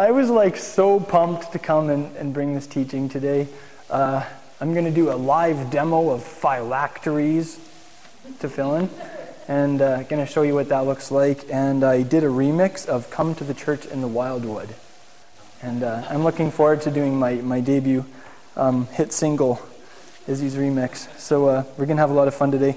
[0.00, 3.48] I was like so pumped to come and, and bring this teaching today.
[3.90, 4.24] Uh,
[4.60, 7.58] I'm going to do a live demo of phylacteries
[8.34, 8.90] tefillin,
[9.48, 11.46] and uh, going to show you what that looks like.
[11.50, 14.72] And I did a remix of "Come to the Church in the Wildwood,"
[15.62, 18.04] and uh, I'm looking forward to doing my my debut
[18.54, 19.60] um, hit single,
[20.28, 21.08] Izzy's remix.
[21.18, 22.76] So uh, we're going to have a lot of fun today.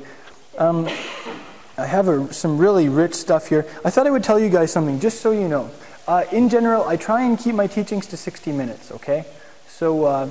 [0.58, 0.90] Um,
[1.78, 3.68] I have a, some really rich stuff here.
[3.86, 5.70] I thought I would tell you guys something, just so you know.
[6.08, 9.26] Uh, in general, I try and keep my teachings to 60 minutes, okay?
[9.68, 10.30] So, uh,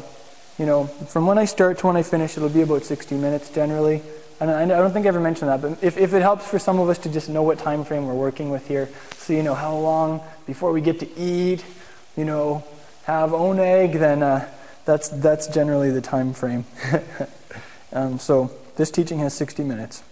[0.59, 3.51] you know, from when I start to when I finish, it'll be about 60 minutes
[3.51, 4.03] generally.
[4.41, 6.59] And I, I don't think I ever mentioned that, but if, if it helps for
[6.59, 9.43] some of us to just know what time frame we're working with here, so you
[9.43, 11.65] know how long before we get to eat,
[12.17, 12.65] you know,
[13.05, 14.49] have oneg, then uh,
[14.85, 16.65] that's, that's generally the time frame.
[17.93, 20.03] um, so this teaching has 60 minutes.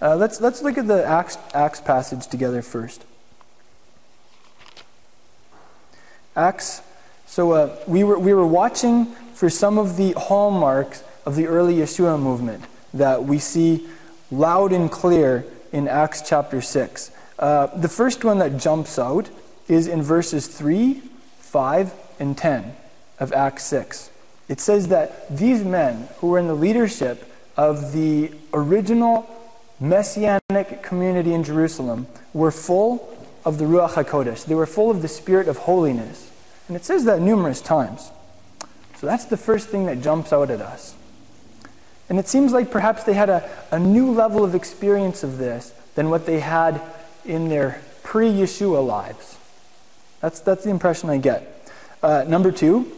[0.00, 3.04] Uh, let's, let's look at the Acts, Acts passage together first.
[6.36, 6.82] Acts.
[7.26, 11.76] So uh, we, were, we were watching for some of the hallmarks of the early
[11.76, 13.86] Yeshua movement that we see
[14.30, 17.10] loud and clear in Acts chapter 6.
[17.38, 19.28] Uh, the first one that jumps out
[19.68, 21.00] is in verses 3,
[21.40, 22.76] 5, and 10
[23.18, 24.10] of Acts 6.
[24.48, 29.28] It says that these men who were in the leadership of the original
[29.80, 33.11] messianic community in Jerusalem were full
[33.44, 34.44] of the Ruach HaKodesh.
[34.44, 36.30] They were full of the spirit of holiness.
[36.68, 38.10] And it says that numerous times.
[38.96, 40.94] So that's the first thing that jumps out at us.
[42.08, 45.72] And it seems like perhaps they had a, a new level of experience of this
[45.94, 46.80] than what they had
[47.24, 49.38] in their pre Yeshua lives.
[50.20, 51.70] That's, that's the impression I get.
[52.02, 52.90] Uh, number two,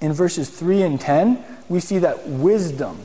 [0.00, 2.98] in verses 3 and 10, we see that wisdom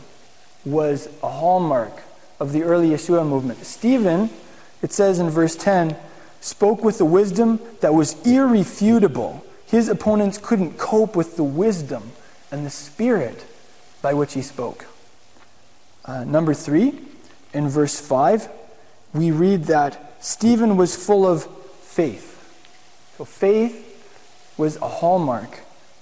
[0.65, 2.03] was a hallmark
[2.39, 3.63] of the early Yeshua movement.
[3.63, 4.29] Stephen,
[4.81, 5.95] it says in verse 10,
[6.41, 9.45] spoke with a wisdom that was irrefutable.
[9.65, 12.11] His opponents couldn't cope with the wisdom
[12.51, 13.45] and the spirit
[14.01, 14.85] by which he spoke.
[16.05, 16.97] Uh, number three,
[17.53, 18.49] in verse 5,
[19.13, 21.45] we read that Stephen was full of
[21.81, 22.33] faith.
[23.17, 23.83] So faith
[24.57, 25.59] was a hallmark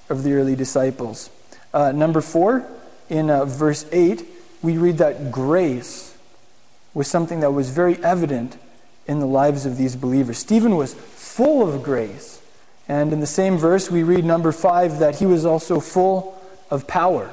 [0.10, 1.30] of the early disciples.
[1.74, 2.66] Uh, number four,
[3.10, 4.26] in uh, verse 8,
[4.62, 6.16] we read that grace
[6.94, 8.58] was something that was very evident
[9.08, 10.38] in the lives of these believers.
[10.38, 12.42] Stephen was full of grace.
[12.88, 16.40] And in the same verse, we read number five that he was also full
[16.70, 17.32] of power.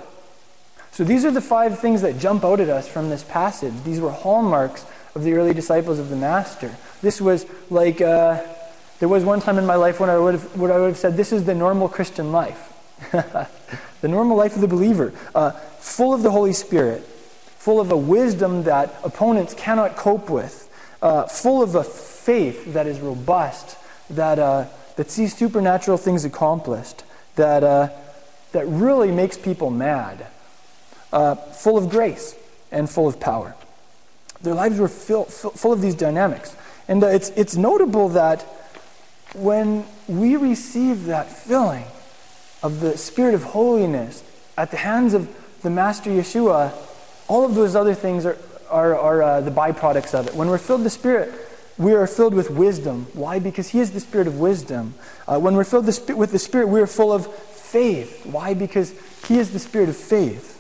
[0.93, 3.73] So these are the five things that jump out at us from this passage.
[3.85, 4.85] These were hallmarks
[5.15, 6.75] of the early disciples of the Master.
[7.01, 8.43] This was like, uh,
[8.99, 11.17] there was one time in my life when I would have, I would have said,
[11.17, 12.69] this is the normal Christian life.
[13.13, 17.97] the normal life of the believer, uh, full of the Holy Spirit, full of a
[17.97, 20.62] wisdom that opponents cannot cope with,
[21.03, 23.77] uh, full of a faith that is robust,
[24.09, 27.03] that, uh, that sees supernatural things accomplished,
[27.35, 27.89] that, uh,
[28.53, 30.27] that really makes people mad,
[31.13, 32.37] uh, full of grace
[32.71, 33.55] and full of power.
[34.41, 36.57] Their lives were fill, full of these dynamics.
[36.89, 38.43] And uh, it's, it's notable that
[39.35, 41.85] when we receive that filling
[42.63, 44.23] of the Spirit of holiness
[44.57, 45.29] at the hands of
[45.63, 46.73] the Master Yeshua,
[47.29, 48.37] all of those other things are,
[48.73, 50.35] are, are uh, the byproducts of it.
[50.35, 51.33] When we're filled with the Spirit,
[51.79, 53.07] we are filled with wisdom.
[53.13, 53.39] Why?
[53.39, 54.95] Because He is the Spirit of wisdom.
[55.29, 58.27] Uh, when we're filled with the Spirit, we are full of faith.
[58.27, 58.55] Why?
[58.55, 58.95] Because
[59.29, 60.59] He is the Spirit of faith.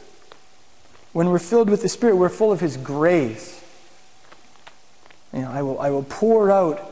[1.12, 3.62] When we're filled with the Spirit, we're full of His grace.
[5.32, 6.90] You know, I will, I will pour out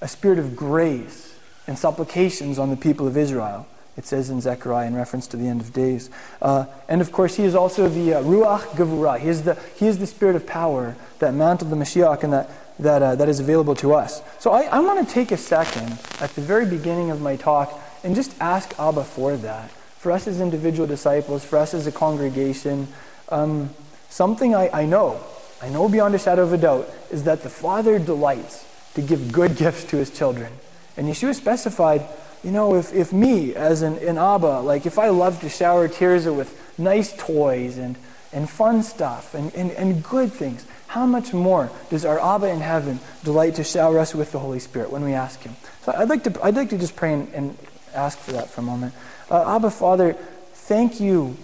[0.00, 1.34] a spirit of grace
[1.66, 5.48] and supplications on the people of Israel it says in Zechariah in reference to the
[5.48, 6.10] end of days.
[6.42, 9.18] Uh, and of course, he is also the uh, Ruach Gevurah.
[9.18, 12.32] He is the, he is the spirit of power, that mantle of the Mashiach, and
[12.32, 14.22] that, that, uh, that is available to us.
[14.38, 17.72] So I, I want to take a second at the very beginning of my talk
[18.04, 19.70] and just ask Abba for that.
[19.70, 22.88] For us as individual disciples, for us as a congregation,
[23.30, 23.70] um,
[24.10, 25.20] something I, I know,
[25.62, 29.32] I know beyond a shadow of a doubt, is that the Father delights to give
[29.32, 30.52] good gifts to his children.
[30.96, 32.06] And Yeshua specified
[32.44, 35.88] you know, if, if me, as an, an Abba, like if I love to shower
[35.88, 37.96] Tirza with nice toys and,
[38.32, 42.60] and fun stuff and, and, and good things, how much more does our Abba in
[42.60, 45.56] heaven delight to shower us with the Holy Spirit when we ask Him?
[45.82, 47.58] So I'd like to, I'd like to just pray and, and
[47.94, 48.94] ask for that for a moment.
[49.30, 50.12] Uh, Abba, Father,
[50.52, 51.36] thank you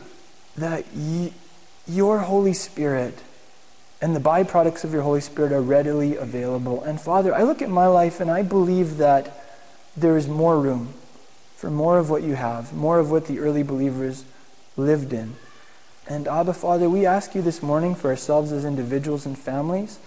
[0.56, 0.84] that
[1.86, 3.18] your Holy Spirit
[4.00, 6.82] and the byproducts of your Holy Spirit are readily available.
[6.82, 9.41] And Father, I look at my life and I believe that
[9.96, 10.94] there is more room
[11.56, 14.24] for more of what you have, more of what the early believers
[14.76, 15.36] lived in.
[16.08, 19.98] And Abba, Father, we ask you this morning for ourselves as individuals and families,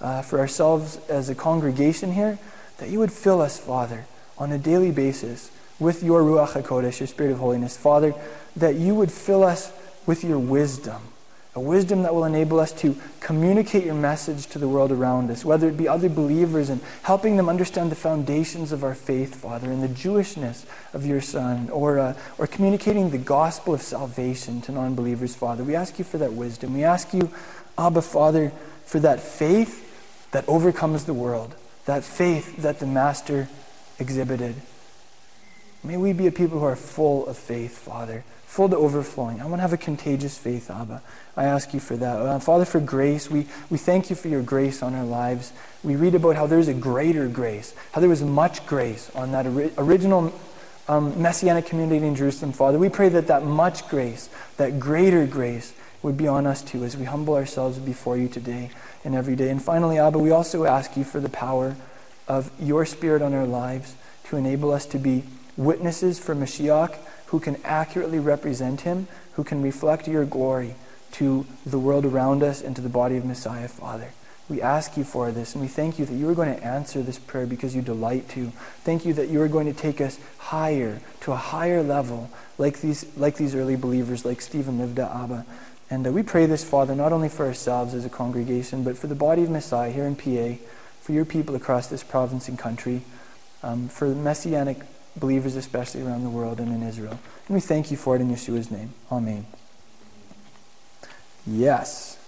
[0.00, 2.38] uh, for ourselves as a congregation here,
[2.78, 4.06] that you would fill us, Father,
[4.38, 7.76] on a daily basis with your Ruach HaKodesh, your Spirit of holiness.
[7.76, 8.14] Father,
[8.54, 9.72] that you would fill us
[10.06, 11.09] with your wisdom
[11.60, 15.44] a wisdom that will enable us to communicate your message to the world around us,
[15.44, 19.70] whether it be other believers and helping them understand the foundations of our faith, Father,
[19.70, 20.64] and the Jewishness
[20.94, 25.62] of your Son, or, uh, or communicating the gospel of salvation to non believers, Father.
[25.62, 26.72] We ask you for that wisdom.
[26.72, 27.30] We ask you,
[27.76, 28.52] Abba, Father,
[28.86, 31.54] for that faith that overcomes the world,
[31.84, 33.50] that faith that the Master
[33.98, 34.54] exhibited.
[35.84, 39.40] May we be a people who are full of faith, Father full to overflowing.
[39.40, 41.02] I want to have a contagious faith, Abba.
[41.36, 42.16] I ask you for that.
[42.16, 45.52] Uh, Father, for grace, we, we thank you for your grace on our lives.
[45.82, 49.46] We read about how there's a greater grace, how there was much grace on that
[49.46, 50.32] ori- original
[50.88, 52.78] um, messianic community in Jerusalem, Father.
[52.78, 55.72] We pray that that much grace, that greater grace,
[56.02, 58.70] would be on us too as we humble ourselves before you today
[59.04, 59.50] and every day.
[59.50, 61.76] And finally, Abba, we also ask you for the power
[62.26, 63.94] of your Spirit on our lives
[64.24, 65.24] to enable us to be
[65.56, 66.96] witnesses for Mashiach
[67.30, 70.74] who can accurately represent him, who can reflect your glory
[71.12, 74.12] to the world around us and to the body of Messiah, Father.
[74.48, 77.02] We ask you for this, and we thank you that you are going to answer
[77.02, 78.50] this prayer because you delight to.
[78.82, 82.28] Thank you that you are going to take us higher, to a higher level,
[82.58, 85.46] like these, like these early believers, like Stephen Livda Abba.
[85.88, 89.06] And uh, we pray this, Father, not only for ourselves as a congregation, but for
[89.06, 90.60] the body of Messiah here in PA,
[91.00, 93.02] for your people across this province and country,
[93.62, 94.78] um, for messianic
[95.16, 97.18] believers, especially around the world and in Israel.
[97.46, 98.94] And we thank you for it in Yeshua's name.
[99.12, 99.46] Amen.
[101.46, 102.18] Yes.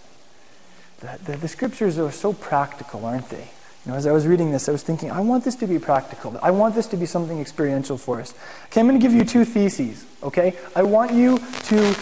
[1.00, 3.48] The, the, the, scriptures are so practical, aren't they?
[3.84, 5.78] You know, as I was reading this, I was thinking, I want this to be
[5.78, 6.38] practical.
[6.40, 8.34] I want this to be something experiential for us.
[8.66, 10.54] Okay, I'm going to give you two theses, okay?
[10.76, 11.92] I want you to,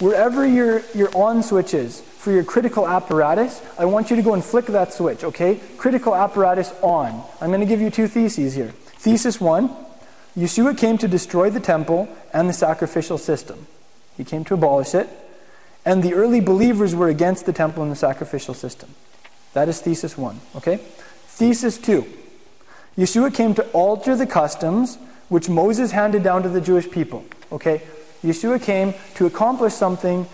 [0.00, 4.34] wherever your, your on switch is for your critical apparatus, I want you to go
[4.34, 5.58] and flick that switch, okay?
[5.78, 7.22] Critical apparatus on.
[7.40, 8.72] I'm going to give you two theses here.
[8.98, 9.74] Thesis one
[10.36, 13.66] Yeshua came to destroy the temple and the sacrificial system.
[14.16, 15.08] He came to abolish it.
[15.84, 18.90] And the early believers were against the temple and the sacrificial system.
[19.52, 20.40] That is thesis one.
[20.56, 20.76] Okay?
[21.26, 22.06] Thesis two
[22.96, 24.98] Yeshua came to alter the customs
[25.28, 27.24] which Moses handed down to the Jewish people.
[27.50, 27.82] Okay?
[28.22, 30.26] Yeshua came to accomplish something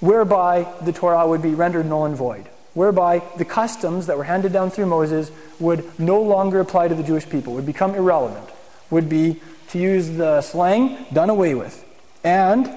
[0.00, 4.52] whereby the Torah would be rendered null and void, whereby the customs that were handed
[4.52, 8.48] down through Moses would no longer apply to the Jewish people, would become irrelevant
[8.90, 11.84] would be, to use the slang, done away with.
[12.22, 12.70] And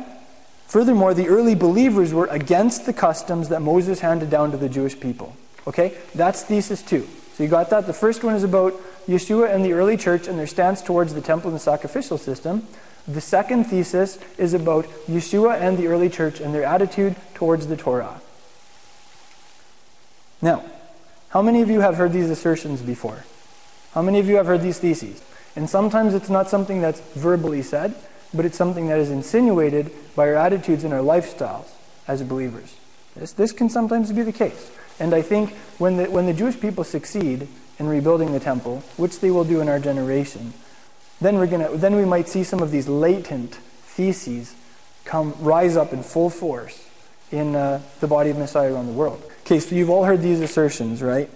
[0.70, 4.98] furthermore, the early believers were against the customs that Moses handed down to the Jewish
[4.98, 5.36] people.
[5.68, 5.98] Okay?
[6.16, 7.08] That's thesis two.
[7.34, 7.88] So you got that?
[7.88, 8.74] The first one is about
[9.08, 12.68] Yeshua and the early church and their stance towards the temple and the sacrificial system.
[13.08, 17.76] The second thesis is about Yeshua and the early church and their attitude towards the
[17.76, 18.22] Torah.
[20.42, 20.64] Now,
[21.30, 23.26] how many of you have heard these assertions before?
[23.94, 25.24] How many of you have heard these theses?
[25.56, 27.96] And sometimes it's not something that's verbally said,
[28.34, 31.68] but it's something that is insinuated by our attitudes and our lifestyles
[32.08, 32.76] as believers.
[33.16, 34.72] This, this can sometimes be the case.
[35.00, 37.48] And I think when the, when the Jewish people succeed
[37.80, 40.54] in rebuilding the temple, which they will do in our generation,
[41.22, 44.56] then, we're gonna, then we might see some of these latent theses
[45.06, 46.88] come rise up in full force
[47.32, 49.22] in uh, the body of Messiah around the world.
[49.42, 51.30] Okay, so you've all heard these assertions, right?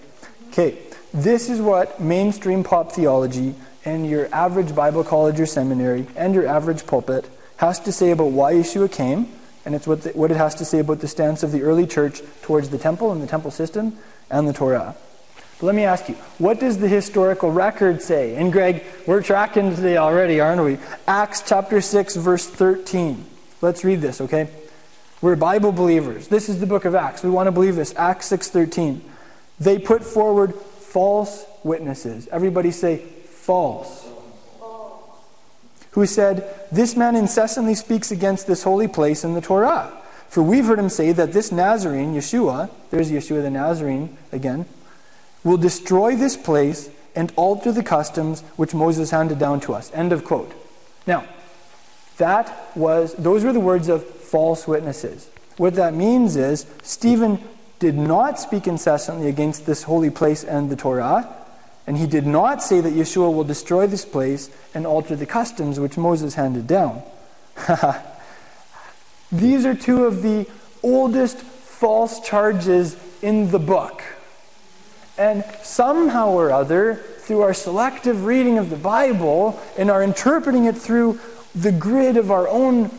[0.50, 0.78] Okay,
[1.14, 6.48] this is what mainstream pop theology and your average Bible college or seminary and your
[6.48, 9.28] average pulpit has to say about why Yeshua came,
[9.66, 11.88] and it's what, the, what it has to say about the stance of the early
[11.88, 13.98] church towards the temple and the temple system
[14.30, 14.96] and the Torah.
[15.60, 18.36] But let me ask you, what does the historical record say?
[18.36, 20.78] And Greg, we're tracking today already, aren't we?
[21.08, 23.26] Acts chapter 6, verse 13.
[23.62, 24.50] Let's read this, okay?
[25.24, 26.28] We're Bible believers.
[26.28, 27.24] This is the book of Acts.
[27.24, 27.96] We want to believe this.
[27.96, 29.00] Acts 6:13.
[29.58, 32.28] They put forward false witnesses.
[32.30, 33.04] Everybody say
[33.44, 34.08] false.
[35.92, 39.92] Who said, This man incessantly speaks against this holy place in the Torah.
[40.30, 44.66] For we've heard him say that this Nazarene, Yeshua, there's Yeshua the Nazarene again,
[45.44, 49.92] will destroy this place and alter the customs which Moses handed down to us.
[49.94, 50.52] End of quote.
[51.06, 51.26] Now,
[52.18, 55.30] that was those were the words of false witnesses.
[55.58, 57.40] What that means is Stephen
[57.78, 61.43] did not speak incessantly against this holy place and the Torah.
[61.86, 65.80] And he did not say that Yeshua will destroy this place and alter the customs
[65.80, 67.04] which Moses handed down.
[69.32, 70.48] These are two of the
[70.82, 74.02] oldest false charges in the book.
[75.18, 80.78] And somehow or other, through our selective reading of the Bible and our interpreting it
[80.78, 81.20] through
[81.54, 82.92] the grid of our own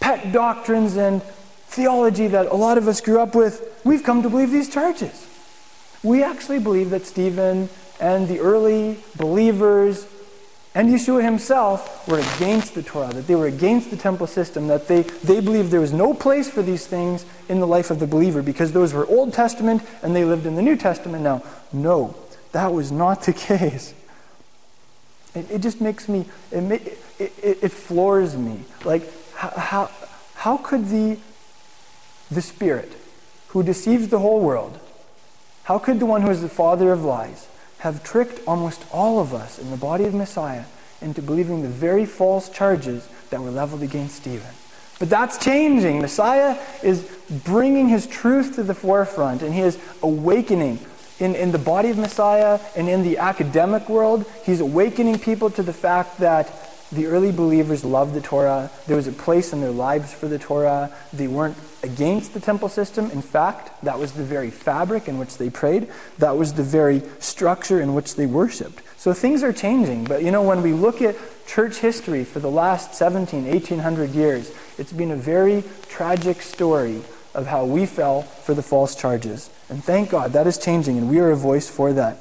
[0.00, 1.22] pet doctrines and
[1.68, 5.26] theology that a lot of us grew up with, we've come to believe these charges.
[6.02, 7.68] We actually believe that Stephen
[8.00, 10.06] and the early believers
[10.74, 14.86] and Yeshua himself were against the Torah, that they were against the temple system, that
[14.86, 18.06] they, they believed there was no place for these things in the life of the
[18.06, 21.42] believer because those were Old Testament and they lived in the New Testament now.
[21.72, 22.14] No,
[22.52, 23.94] that was not the case.
[25.34, 28.60] It, it just makes me, it, it, it, floors me.
[28.84, 29.02] Like,
[29.34, 29.90] how, how,
[30.34, 31.18] how could the,
[32.30, 32.92] the Spirit,
[33.48, 34.78] who deceives the whole world,
[35.70, 37.46] how could the one who is the father of lies,
[37.78, 40.64] have tricked almost all of us in the body of Messiah
[41.00, 44.50] into believing the very false charges that were leveled against Stephen.
[44.98, 46.00] But that's changing.
[46.00, 47.08] Messiah is
[47.44, 50.80] bringing his truth to the forefront, and he is awakening
[51.20, 54.24] in, in the body of Messiah and in the academic world.
[54.44, 56.52] He's awakening people to the fact that
[56.90, 58.72] the early believers loved the Torah.
[58.88, 60.90] There was a place in their lives for the Torah.
[61.12, 63.10] They weren't against the temple system.
[63.10, 65.88] In fact, that was the very fabric in which they prayed.
[66.18, 68.82] That was the very structure in which they worshiped.
[68.96, 70.04] So things are changing.
[70.04, 74.52] But you know, when we look at church history for the last 17, 1800 years,
[74.78, 77.02] it's been a very tragic story
[77.34, 79.50] of how we fell for the false charges.
[79.68, 82.18] And thank God that is changing, and we are a voice for that.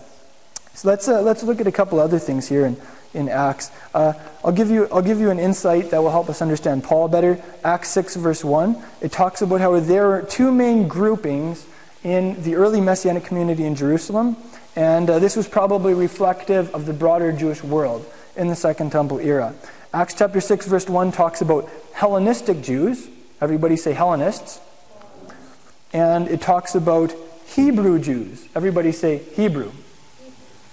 [0.74, 2.66] So let's, uh, let's look at a couple other things here.
[2.66, 2.80] And
[3.14, 3.72] in Acts.
[3.94, 4.14] Uh,
[4.44, 7.42] I'll, give you, I'll give you an insight that will help us understand Paul better.
[7.64, 11.66] Acts 6, verse 1, it talks about how there are two main groupings
[12.04, 14.38] in the early Messianic community in Jerusalem,
[14.76, 19.20] and uh, this was probably reflective of the broader Jewish world in the Second Temple
[19.20, 19.54] era.
[19.94, 23.10] Acts chapter 6, verse 1 talks about Hellenistic Jews.
[23.42, 24.62] Everybody say Hellenists.
[25.92, 27.14] And it talks about
[27.48, 28.48] Hebrew Jews.
[28.56, 29.72] Everybody say Hebrew.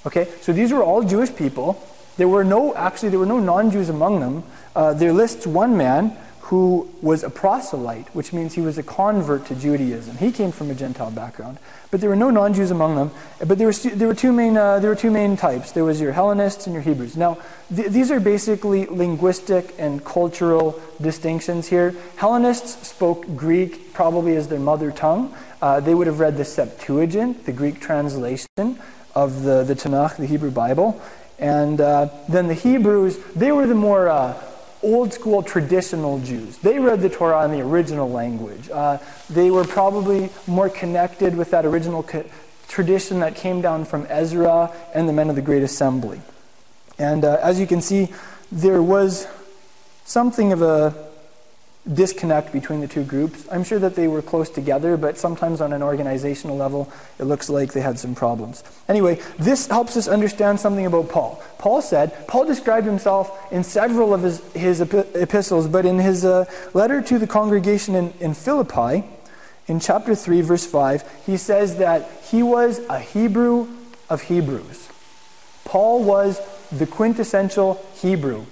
[0.07, 1.83] Okay, so these were all Jewish people
[2.17, 4.45] there were no, actually, there were no non Jews among them.
[4.75, 9.45] Uh, there lists one man who was a proselyte, which means he was a convert
[9.47, 10.17] to Judaism.
[10.17, 11.59] He came from a Gentile background.
[11.91, 13.11] But there were no non Jews among them.
[13.45, 16.01] But there, was, there, were two main, uh, there were two main types there was
[16.01, 17.17] your Hellenists and your Hebrews.
[17.17, 17.39] Now,
[17.75, 21.97] th- these are basically linguistic and cultural distinctions here.
[22.17, 25.35] Hellenists spoke Greek probably as their mother tongue.
[25.61, 28.79] Uh, they would have read the Septuagint, the Greek translation
[29.17, 31.01] of the, the Tanakh, the Hebrew Bible.
[31.39, 34.43] And uh, then the Hebrews, they were the more uh,
[34.83, 36.59] old school traditional Jews.
[36.59, 38.71] They read the Torah in the original language.
[38.71, 42.25] Uh, they were probably more connected with that original co-
[42.69, 46.21] tradition that came down from Ezra and the men of the Great Assembly.
[46.99, 48.09] And uh, as you can see,
[48.51, 49.27] there was
[50.05, 50.95] something of a
[51.93, 53.47] disconnect between the two groups.
[53.51, 57.49] I'm sure that they were close together, but sometimes on an organizational level, it looks
[57.49, 58.65] like they had some problems.
[58.89, 61.43] Anyway, this helps us understand something about Paul.
[61.59, 66.47] Paul said, Paul described himself in several of his, his epistles, but in his uh,
[66.75, 69.05] letter to the congregation in, in Philippi,
[69.69, 73.69] in chapter 3, verse 5, he says that he was a Hebrew
[74.09, 74.89] of Hebrews.
[75.65, 76.41] Paul was
[76.71, 78.47] the quintessential Hebrew.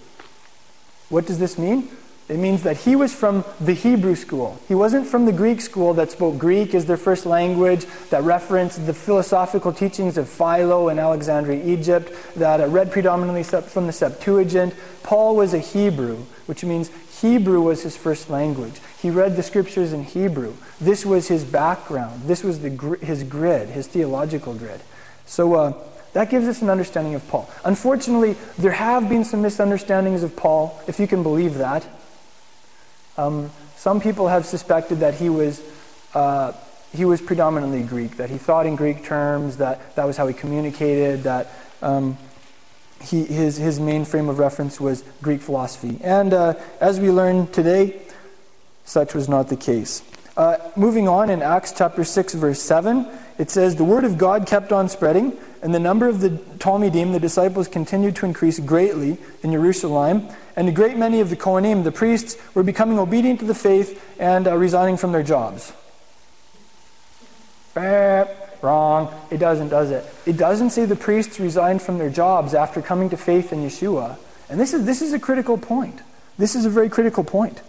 [1.08, 1.88] What does this mean?
[2.26, 4.58] It means that he was from the Hebrew school.
[4.66, 8.86] He wasn't from the Greek school that spoke Greek as their first language, that referenced
[8.86, 14.74] the philosophical teachings of Philo in Alexandria, Egypt, that read predominantly from the Septuagint.
[15.02, 16.16] Paul was a Hebrew,
[16.46, 16.90] which means
[17.20, 18.80] Hebrew was his first language.
[19.02, 20.54] He read the scriptures in Hebrew.
[20.80, 22.22] This was his background.
[22.22, 22.70] This was the,
[23.02, 24.80] his grid, his theological grid.
[25.26, 25.72] So uh,
[26.14, 27.50] that gives us an understanding of Paul.
[27.66, 31.86] Unfortunately, there have been some misunderstandings of Paul, if you can believe that.
[33.16, 35.62] Um, some people have suspected that he was,
[36.14, 36.52] uh,
[36.94, 40.34] he was predominantly Greek, that he thought in Greek terms, that that was how he
[40.34, 41.48] communicated, that
[41.82, 42.16] um,
[43.00, 45.98] he, his, his main frame of reference was Greek philosophy.
[46.02, 48.00] And uh, as we learn today,
[48.84, 50.02] such was not the case.
[50.36, 53.06] Uh, moving on in Acts chapter 6, verse 7,
[53.38, 57.12] it says, The word of God kept on spreading, and the number of the Talmidim,
[57.12, 60.28] the disciples, continued to increase greatly in Jerusalem.
[60.56, 64.00] And a great many of the Kohanim, the priests, were becoming obedient to the faith
[64.20, 65.72] and uh, resigning from their jobs.
[68.62, 69.12] wrong.
[69.30, 70.04] It doesn't, does it?
[70.26, 74.16] It doesn't say the priests resigned from their jobs after coming to faith in Yeshua.
[74.48, 76.00] And this is, this is a critical point.
[76.38, 77.60] This is a very critical point.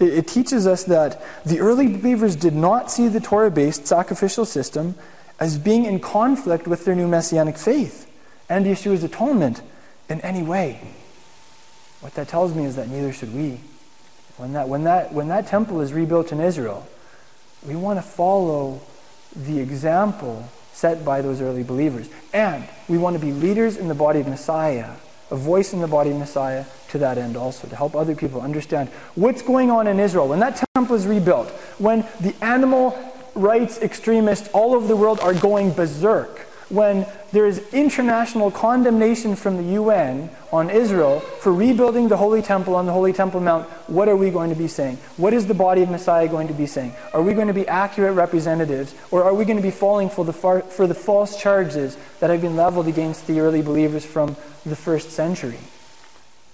[0.00, 4.44] It, it teaches us that the early believers did not see the Torah based sacrificial
[4.44, 4.96] system
[5.38, 8.10] as being in conflict with their new messianic faith
[8.48, 9.62] and Yeshua's atonement
[10.08, 10.80] in any way.
[12.00, 13.60] What that tells me is that neither should we.
[14.36, 16.86] When that, when that, when that temple is rebuilt in Israel,
[17.66, 18.80] we want to follow
[19.36, 22.08] the example set by those early believers.
[22.32, 24.92] And we want to be leaders in the body of Messiah,
[25.30, 28.88] a voice in the body Messiah to that end also, to help other people understand
[29.14, 30.28] what's going on in Israel.
[30.28, 32.98] When that temple is rebuilt, when the animal
[33.34, 39.56] rights extremists all over the world are going berserk when there is international condemnation from
[39.56, 44.08] the UN on Israel for rebuilding the Holy Temple on the Holy Temple Mount, what
[44.08, 44.96] are we going to be saying?
[45.16, 46.94] What is the body of Messiah going to be saying?
[47.12, 50.24] Are we going to be accurate representatives, or are we going to be falling for
[50.24, 54.36] the, far, for the false charges that have been leveled against the early believers from
[54.64, 55.58] the first century?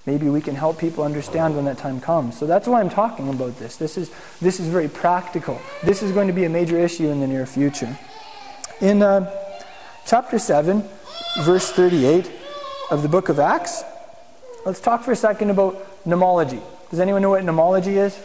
[0.07, 2.39] Maybe we can help people understand when that time comes.
[2.39, 3.77] So that's why I'm talking about this.
[3.77, 5.61] This is, this is very practical.
[5.83, 7.99] This is going to be a major issue in the near future.
[8.81, 9.46] In uh,
[10.07, 10.85] chapter 7,
[11.41, 12.31] verse 38
[12.93, 13.83] of the book of Acts,
[14.65, 16.63] let's talk for a second about nomology.
[16.91, 18.17] Does anyone know what nomology is?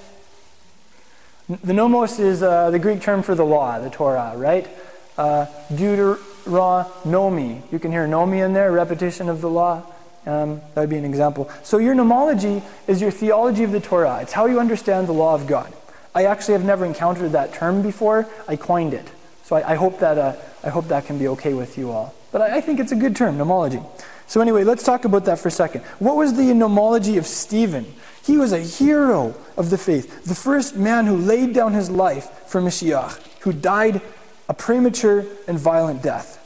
[1.50, 4.70] The nomos is uh, the Greek term for the law, the Torah, right?
[5.18, 7.64] Uh, Deuteronomy.
[7.72, 9.84] You can hear nomi in there, repetition of the law.
[10.28, 11.50] Um, that would be an example.
[11.64, 14.20] So your nomology is your theology of the Torah.
[14.22, 15.74] It's how you understand the law of God.
[16.14, 18.28] I actually have never encountered that term before.
[18.48, 19.08] I coined it.
[19.44, 22.14] So I, I hope, that, uh, I hope that can be okay with you all.
[22.32, 23.86] But I, I think it's a good term, nomology.
[24.28, 25.84] So anyway, let's talk about that for a second.
[26.00, 27.86] What was the nomology of Stephen?
[28.24, 32.30] He was a hero of the faith, the first man who laid down his life
[32.48, 34.02] for Mashiach, who died
[34.48, 36.38] a premature and violent death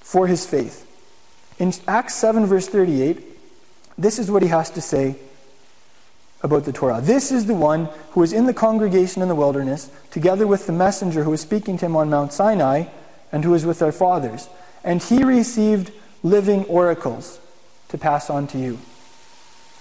[0.00, 0.86] for his faith.
[1.58, 3.22] In Acts 7, verse 38,
[3.96, 5.16] this is what he has to say
[6.42, 7.00] about the Torah.
[7.00, 10.72] This is the one who was in the congregation in the wilderness, together with the
[10.72, 12.84] messenger who was speaking to him on Mount Sinai,
[13.30, 14.48] and who was with our fathers.
[14.84, 17.40] And he received living oracles
[17.88, 18.78] to pass on to you.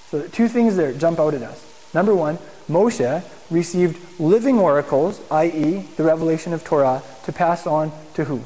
[0.10, 1.68] So, two things there jump out at us.
[1.94, 2.38] Number one,
[2.70, 8.42] Moshe received living oracles, i.e., the revelation of Torah, to pass on to who?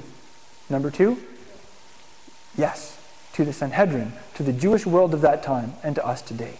[0.69, 1.17] Number two,
[2.57, 2.99] yes,
[3.33, 6.57] to the Sanhedrin, to the Jewish world of that time, and to us today.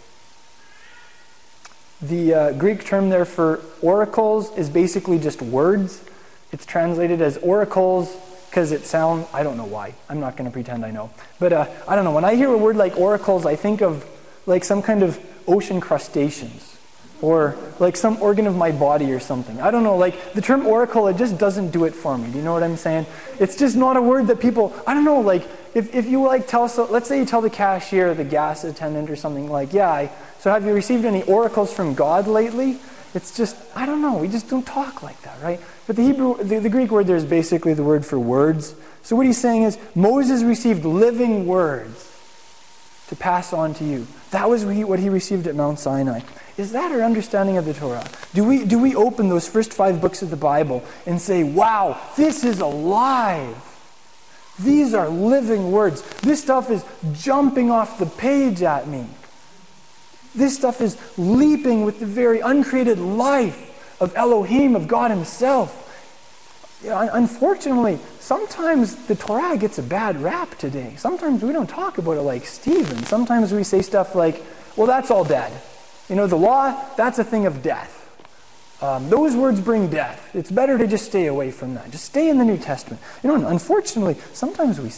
[2.07, 6.03] The uh, Greek term there for oracles is basically just words.
[6.51, 8.15] It's translated as oracles
[8.49, 9.95] because it sounds, I don't know why.
[10.07, 11.09] I'm not going to pretend I know.
[11.39, 12.11] But uh, I don't know.
[12.11, 14.05] When I hear a word like oracles, I think of
[14.45, 16.77] like some kind of ocean crustaceans
[17.21, 19.59] or like some organ of my body or something.
[19.59, 22.29] I don't know, like the term oracle, it just doesn't do it for me.
[22.29, 23.07] Do you know what I'm saying?
[23.39, 26.47] It's just not a word that people, I don't know, like if, if you like
[26.47, 29.89] tell, so let's say you tell the cashier, the gas attendant or something like, yeah,
[29.89, 30.11] I,
[30.45, 32.77] so have you received any oracles from God lately?
[33.15, 35.59] It's just, I don't know, we just don't talk like that, right?
[35.87, 38.75] But the Hebrew, the, the Greek word there is basically the word for words.
[39.01, 42.15] So what he's saying is Moses received living words
[43.07, 44.05] to pass on to you.
[44.29, 46.21] That was what he received at Mount Sinai.
[46.57, 48.05] Is that our understanding of the Torah?
[48.35, 51.99] Do we, do we open those first five books of the Bible and say, wow,
[52.17, 53.57] this is alive?
[54.59, 56.03] These are living words.
[56.19, 59.07] This stuff is jumping off the page at me.
[60.35, 65.81] This stuff is leaping with the very uncreated life of Elohim, of God Himself.
[66.83, 70.93] unfortunately, sometimes the Torah gets a bad rap today.
[70.97, 73.03] Sometimes we don't talk about it like Stephen.
[73.05, 74.43] Sometimes we say stuff like,
[74.75, 75.51] well, that's all dead.
[76.09, 78.04] You know, the law, that's a thing of death.
[78.85, 80.29] Um, those words bring death.
[80.35, 81.89] It's better to just stay away from that.
[81.89, 83.01] Just stay in the New Testament.
[83.23, 84.91] You know, unfortunately, sometimes we,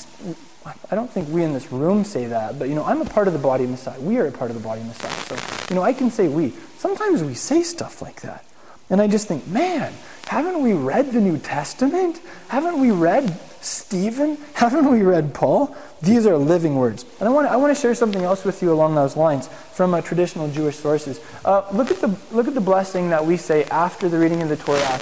[0.91, 3.27] I don't think we in this room say that, but you know, I'm a part
[3.27, 3.97] of the body of Messiah.
[4.01, 5.37] We are a part of the body of Messiah.
[5.37, 6.49] So, you know, I can say we.
[6.77, 8.43] Sometimes we say stuff like that.
[8.89, 9.93] And I just think, man,
[10.25, 12.19] haven't we read the New Testament?
[12.49, 14.37] Haven't we read Stephen?
[14.53, 15.77] Haven't we read Paul?
[16.01, 17.05] These are living words.
[17.19, 19.47] And I want to, I want to share something else with you along those lines
[19.47, 21.19] from uh, traditional Jewish sources.
[21.43, 24.49] Uh, look, at the, look at the blessing that we say after the reading of
[24.49, 25.01] the Torah.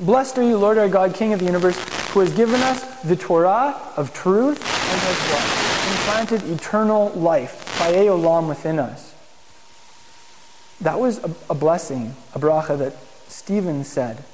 [0.00, 1.76] Blessed are you, Lord our God, King of the universe,
[2.10, 6.28] who has given us the Torah of truth and has what?
[6.28, 9.14] Implanted eternal life, Chayei Olam, within us.
[10.80, 12.96] That was a, a blessing, a bracha that
[13.28, 14.24] Stephen said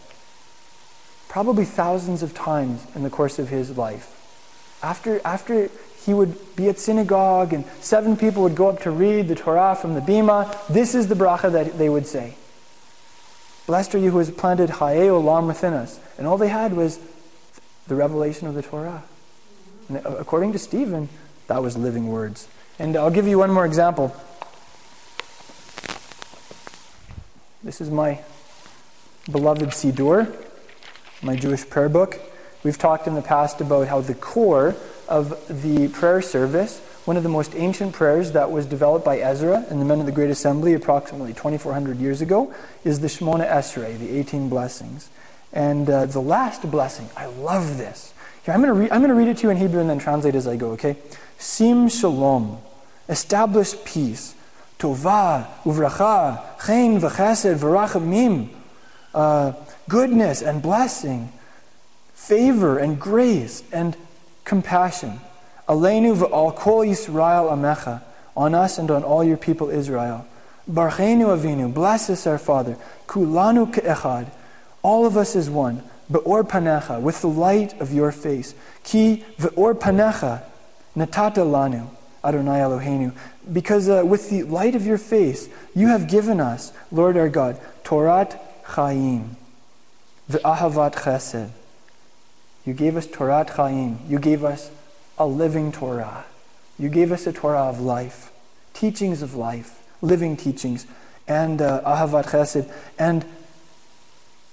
[1.28, 4.14] probably thousands of times in the course of his life.
[4.82, 5.70] After, after
[6.08, 9.76] he would be at synagogue and seven people would go up to read the Torah
[9.78, 12.34] from the Bima, this is the bracha that they would say.
[13.66, 16.00] Blessed are you who has planted Chayei Olam within us.
[16.16, 16.98] And all they had was
[17.88, 19.02] the revelation of the Torah.
[19.90, 21.10] And according to Stephen,
[21.46, 22.48] that was living words.
[22.78, 24.16] And I'll give you one more example.
[27.62, 28.20] This is my
[29.30, 30.34] beloved Siddur
[31.20, 32.18] my Jewish prayer book.
[32.64, 34.74] We've talked in the past about how the core
[35.08, 39.64] of the prayer service, one of the most ancient prayers that was developed by Ezra
[39.70, 43.98] and the men of the Great Assembly approximately 2,400 years ago, is the Shemona Esrei,
[43.98, 45.08] the 18 blessings.
[45.52, 48.12] And uh, the last blessing, I love this.
[48.44, 50.56] Here, I'm going to read it to you in Hebrew and then translate as I
[50.56, 50.96] go, okay?
[51.38, 52.58] Sim shalom,
[53.08, 54.34] establish peace.
[54.78, 58.48] Tova, uvracha, chen v'chesed v'rachamim.
[59.14, 59.52] Uh,
[59.88, 61.32] goodness and blessing,
[62.14, 63.96] favor and grace and
[64.48, 65.20] compassion.
[65.68, 68.02] Aleinu v'al kol Yisrael amecha,
[68.36, 70.26] on us and on all your people Israel.
[70.68, 72.76] Barchenu avinu, bless us our Father.
[73.06, 74.30] Kulanu ke'echad,
[74.82, 75.82] all of us as one.
[76.10, 78.54] Be'or panecha, with the light of your face.
[78.82, 80.42] Ki ve'or panecha,
[80.96, 81.88] natata lanu,
[82.24, 83.12] Adonai Eloheinu.
[83.52, 87.60] Because uh, with the light of your face, you have given us, Lord our God,
[87.84, 89.36] Torat Chaim,
[90.30, 91.50] ve'ahavat chesed.
[92.68, 93.98] You gave us Torah Chaim.
[94.10, 94.70] You gave us
[95.16, 96.26] a living Torah.
[96.78, 98.30] You gave us a Torah of life,
[98.74, 100.86] teachings of life, living teachings,
[101.26, 103.24] and uh, Ahavat Chesed, and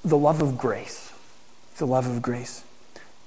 [0.06, 1.12] the love of grace.
[1.76, 2.64] The love of grace.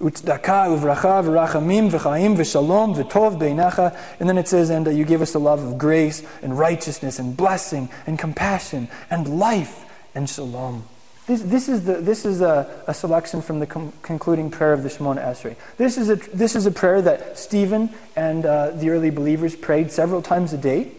[0.01, 3.95] Utzdaka uvracha v'rachamim v'chaim v'shalom v'tov beinecha.
[4.19, 7.19] And then it says, and uh, you gave us the love of grace and righteousness
[7.19, 10.85] and blessing and compassion and life and shalom.
[11.29, 14.83] This, this is, the, this is a, a selection from the com- concluding prayer of
[14.83, 15.57] the Shemona Esrei.
[15.77, 19.93] This is a, this is a prayer that Stephen and uh, the early believers prayed
[19.93, 20.91] several times a day.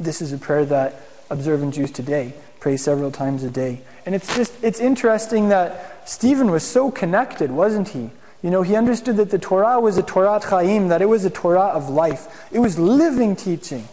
[0.00, 3.80] This is a prayer that observant Jews today pray several times a day.
[4.06, 8.10] And it's just, it's interesting that Stephen was so connected, wasn't he?
[8.42, 11.30] You know, he understood that the Torah was a Torah Chaim, that it was a
[11.30, 12.26] Torah of life.
[12.50, 13.86] It was living teaching.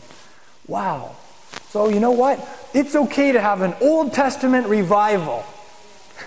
[0.68, 1.18] Wow.
[1.70, 2.40] So, you know what?
[2.74, 5.46] It's okay to have an Old Testament revival.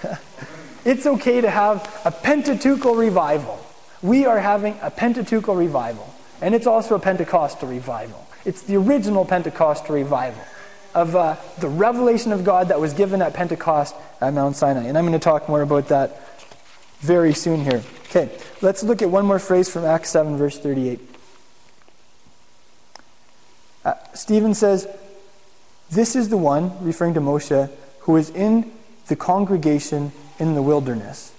[0.85, 3.59] it's okay to have a Pentateuchal revival.
[4.03, 6.13] We are having a Pentateuchal revival.
[6.41, 8.27] And it's also a Pentecostal revival.
[8.45, 10.45] It's the original Pentecostal revival
[10.95, 14.85] of uh, the revelation of God that was given at Pentecost at Mount Sinai.
[14.85, 16.21] And I'm going to talk more about that
[17.01, 17.83] very soon here.
[18.05, 18.31] Okay,
[18.63, 21.01] let's look at one more phrase from Acts 7, verse 38.
[23.85, 24.87] Uh, Stephen says,
[25.95, 28.71] this is the one, referring to Moshe, who is in
[29.09, 31.33] the congregation in the wilderness,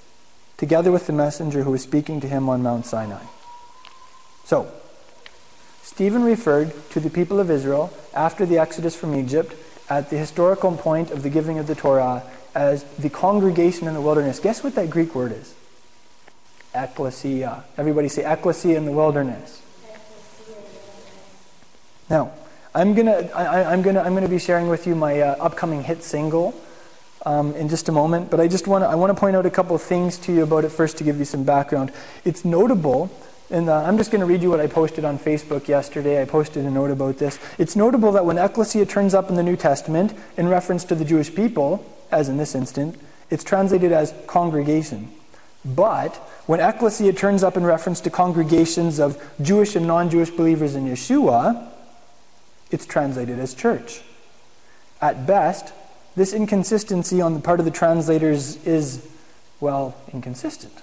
[0.58, 3.24] together with the messenger who was speaking to him on Mount Sinai.
[4.46, 4.72] So,
[5.82, 9.56] Stephen referred to the people of Israel after the exodus from Egypt
[9.90, 14.02] at the historical point of the giving of the Torah as the congregation in the
[14.02, 14.40] wilderness.
[14.40, 15.54] Guess what that Greek word is?
[16.74, 17.64] Ecclesia.
[17.78, 19.62] Everybody say ecclesia in the wilderness.
[22.10, 22.32] Now,
[22.76, 26.04] I'm gonna, I, am gonna, I'm gonna be sharing with you my uh, upcoming hit
[26.04, 26.54] single
[27.26, 28.30] um, in just a moment.
[28.30, 30.34] But I just want to, I want to point out a couple of things to
[30.34, 31.94] you about it first to give you some background.
[32.26, 33.10] It's notable,
[33.50, 36.22] and uh, I'm just going to read you what I posted on Facebook yesterday.
[36.22, 37.40] I posted a note about this.
[37.58, 41.06] It's notable that when ecclesia turns up in the New Testament in reference to the
[41.06, 45.14] Jewish people, as in this instant, it's translated as congregation.
[45.64, 46.14] But
[46.46, 51.72] when ecclesia turns up in reference to congregations of Jewish and non-Jewish believers in Yeshua,
[52.72, 54.02] it's translated as church.
[55.02, 55.74] At best,
[56.16, 59.06] this inconsistency on the part of the translators is,
[59.60, 60.74] well, inconsistent.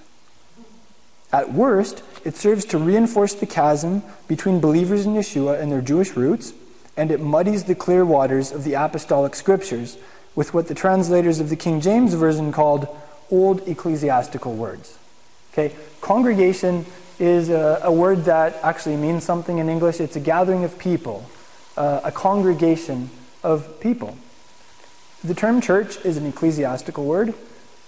[1.32, 6.14] At worst, it serves to reinforce the chasm between believers in Yeshua and their Jewish
[6.14, 6.52] roots,
[6.96, 9.96] and it muddies the clear waters of the apostolic scriptures
[10.34, 12.86] with what the translators of the King James Version called
[13.30, 14.98] old ecclesiastical words.
[15.52, 16.84] Okay, congregation
[17.18, 20.00] is a, a word that actually means something in English.
[20.00, 21.28] It's a gathering of people
[21.76, 23.10] uh, a congregation
[23.42, 24.16] of people.
[25.24, 27.34] The term church is an ecclesiastical word.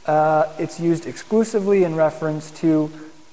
[0.06, 2.90] Uh, it's used exclusively in reference to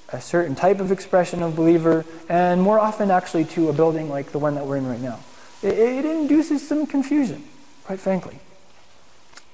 [0.08, 4.32] a certain type of expression of believer, and more often actually to a building like
[4.32, 5.20] the one that we're in right now.
[5.62, 7.44] It, it induces some confusion,
[7.84, 8.38] quite frankly.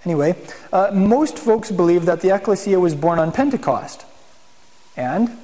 [0.05, 0.37] Anyway,
[0.73, 4.05] uh, most folks believe that the ecclesia was born on Pentecost.
[4.97, 5.37] And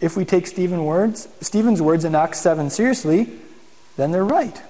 [0.00, 3.28] if we take Stephen words, Stephen's words in Acts 7 seriously,
[3.96, 4.60] then they're right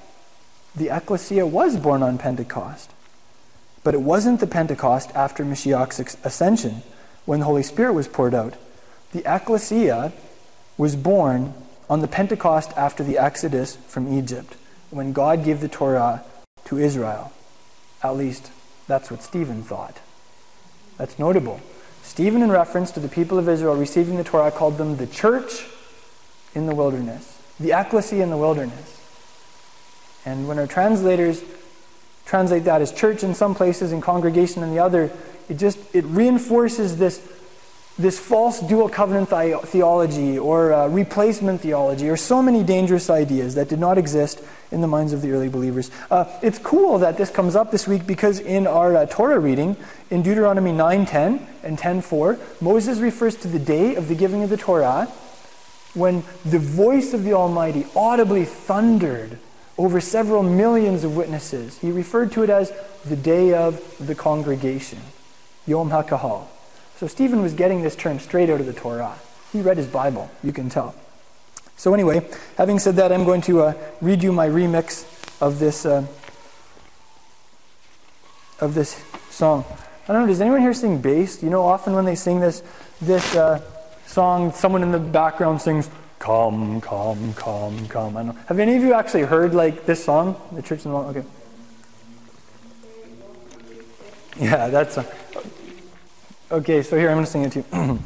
[0.76, 2.90] the ecclesia was born on Pentecost.
[3.82, 6.82] But it wasn't the Pentecost after Mashiach's ascension,
[7.24, 8.54] when the Holy Spirit was poured out.
[9.12, 10.12] The ecclesia
[10.76, 11.54] was born
[11.88, 14.56] on the Pentecost after the Exodus from Egypt,
[14.90, 16.24] when God gave the Torah
[16.66, 17.32] to Israel.
[18.02, 18.50] At least,
[18.86, 19.98] that's what Stephen thought.
[20.98, 21.60] That's notable.
[22.02, 25.66] Stephen, in reference to the people of Israel receiving the Torah, called them the church
[26.54, 28.95] in the wilderness, the ecclesia in the wilderness.
[30.26, 31.42] And when our translators
[32.26, 35.10] translate that as church in some places and congregation in the other,
[35.48, 37.26] it just it reinforces this
[37.98, 39.30] this false dual covenant
[39.68, 44.82] theology or uh, replacement theology or so many dangerous ideas that did not exist in
[44.82, 45.90] the minds of the early believers.
[46.10, 49.76] Uh, it's cool that this comes up this week because in our uh, Torah reading
[50.10, 54.58] in Deuteronomy 9:10 and 10:4, Moses refers to the day of the giving of the
[54.58, 55.08] Torah
[55.94, 59.38] when the voice of the Almighty audibly thundered
[59.78, 61.78] over several millions of witnesses.
[61.78, 62.72] He referred to it as
[63.04, 64.98] the day of the congregation,
[65.66, 66.46] Yom HaKahal.
[66.96, 69.16] So Stephen was getting this term straight out of the Torah.
[69.52, 70.94] He read his Bible, you can tell.
[71.78, 75.04] So, anyway, having said that, I'm going to uh, read you my remix
[75.42, 76.06] of this, uh,
[78.60, 79.66] of this song.
[80.08, 81.42] I don't know, does anyone here sing bass?
[81.42, 82.62] You know, often when they sing this,
[83.02, 83.60] this uh,
[84.06, 85.90] song, someone in the background sings,
[86.26, 88.36] Come, come, come, come.
[88.46, 90.34] Have any of you actually heard like this song?
[90.50, 91.22] The church in the okay.
[94.36, 95.06] Yeah, that's a,
[96.50, 96.82] okay.
[96.82, 98.00] So here I'm going to sing it to you.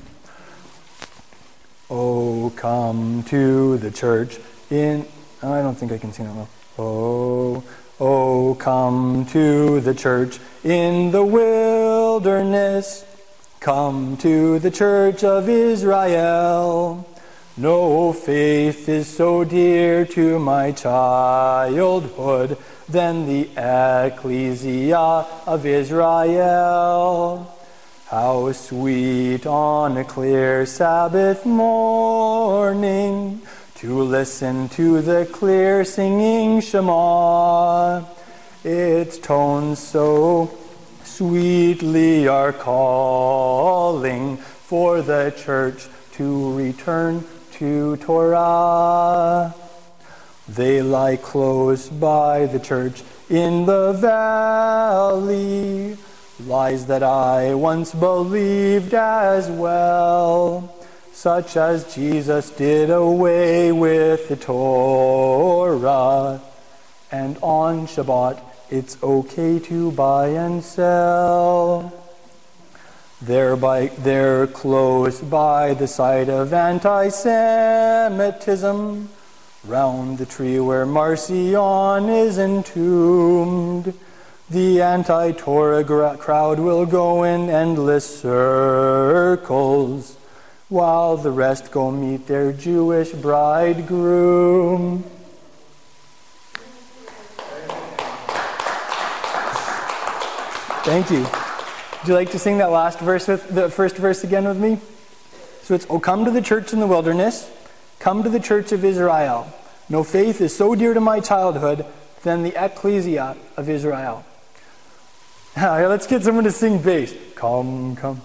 [1.90, 5.06] oh, come to the church in.
[5.42, 6.48] Oh, I don't think I can sing that well.
[6.78, 7.64] Oh,
[8.00, 13.02] oh, come to the church in the wilderness.
[13.60, 17.09] Come to the church of Israel.
[17.60, 22.56] No faith is so dear to my childhood
[22.88, 27.54] than the ecclesia of Israel.
[28.06, 33.42] How sweet on a clear Sabbath morning
[33.74, 38.04] to listen to the clear singing Shema.
[38.64, 40.50] Its tones so
[41.04, 47.22] sweetly are calling for the church to return
[47.60, 49.54] to Torah.
[50.48, 55.98] They lie close by the church in the valley,
[56.46, 60.74] lies that I once believed as well,
[61.12, 66.40] such as Jesus did away with the Torah,
[67.12, 71.99] and on Shabbat it's okay to buy and sell.
[73.22, 79.08] They're, they're close by the site of anti Semitism
[79.66, 83.92] Round the tree where Marcion is entombed,
[84.48, 90.16] the anti Torah crowd will go in endless circles,
[90.70, 95.04] while the rest go meet their Jewish bridegroom.
[100.82, 101.39] Thank you.
[102.00, 104.78] Would you like to sing that last verse with the first verse again with me?
[105.62, 107.50] So it's, Oh, come to the church in the wilderness
[108.00, 109.52] Come to the church of Israel.
[109.90, 111.84] No faith is so dear to my childhood
[112.22, 114.24] than the ecclesia of Israel.
[115.56, 117.14] All right, let's get someone to sing bass.
[117.34, 118.22] Come, come.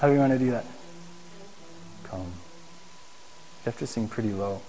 [0.00, 0.64] How do you want to do that?
[2.04, 2.20] Come.
[2.20, 4.62] You have to sing pretty low.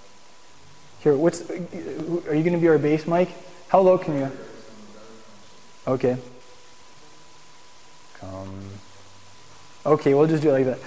[0.99, 1.49] Here, what's?
[1.49, 3.29] Are you going to be our bass, Mike?
[3.69, 4.31] How low can you?
[5.87, 6.17] Okay.
[8.19, 8.61] Come.
[9.85, 10.79] Okay, we'll just do it like that.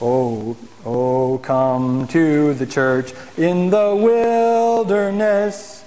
[0.00, 5.84] Oh, oh, come to the church in the wilderness.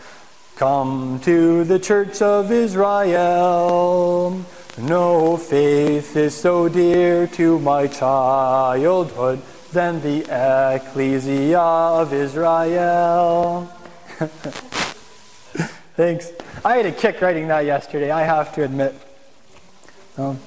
[0.56, 4.44] Come to the church of Israel.
[4.78, 10.26] No faith is so dear to my childhood than the
[10.76, 13.66] ecclesia of Israel.
[15.96, 16.32] Thanks.
[16.64, 18.96] I had a kick writing that yesterday, I have to admit.
[20.18, 20.40] Um,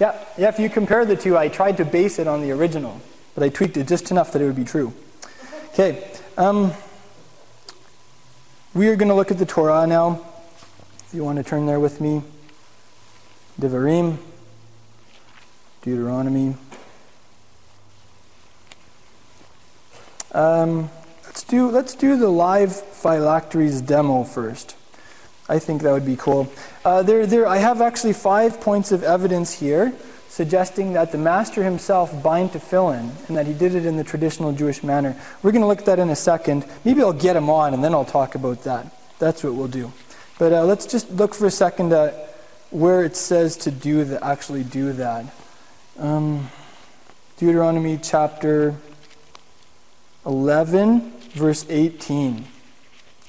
[0.00, 3.00] yeah, yeah, if you compare the two, I tried to base it on the original,
[3.34, 4.92] but I tweaked it just enough that it would be true.
[5.72, 6.04] Okay,
[6.36, 6.72] um,
[8.74, 10.20] we are going to look at the Torah now.
[11.06, 12.22] If you want to turn there with me,
[13.60, 14.18] Devarim,
[15.82, 16.56] Deuteronomy.
[20.32, 20.90] Um,
[21.24, 24.74] let's do let's do the live phylacteries demo first.
[25.48, 26.50] I think that would be cool.
[26.84, 29.94] Uh, there, there, I have actually five points of evidence here
[30.28, 34.52] suggesting that the master himself bind tefillin and that he did it in the traditional
[34.52, 35.16] Jewish manner.
[35.42, 36.66] We're going to look at that in a second.
[36.84, 38.92] Maybe I'll get him on and then I'll talk about that.
[39.18, 39.92] That's what we'll do.
[40.38, 42.34] But uh, let's just look for a second at
[42.70, 45.24] where it says to do that, actually do that.
[45.98, 46.50] Um,
[47.38, 48.74] Deuteronomy chapter
[50.26, 52.44] 11, verse 18.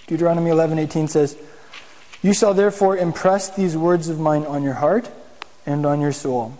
[0.07, 1.37] Deuteronomy 11, 18 says,
[2.25, 5.11] you shall therefore impress these words of mine on your heart
[5.63, 6.57] and on your soul,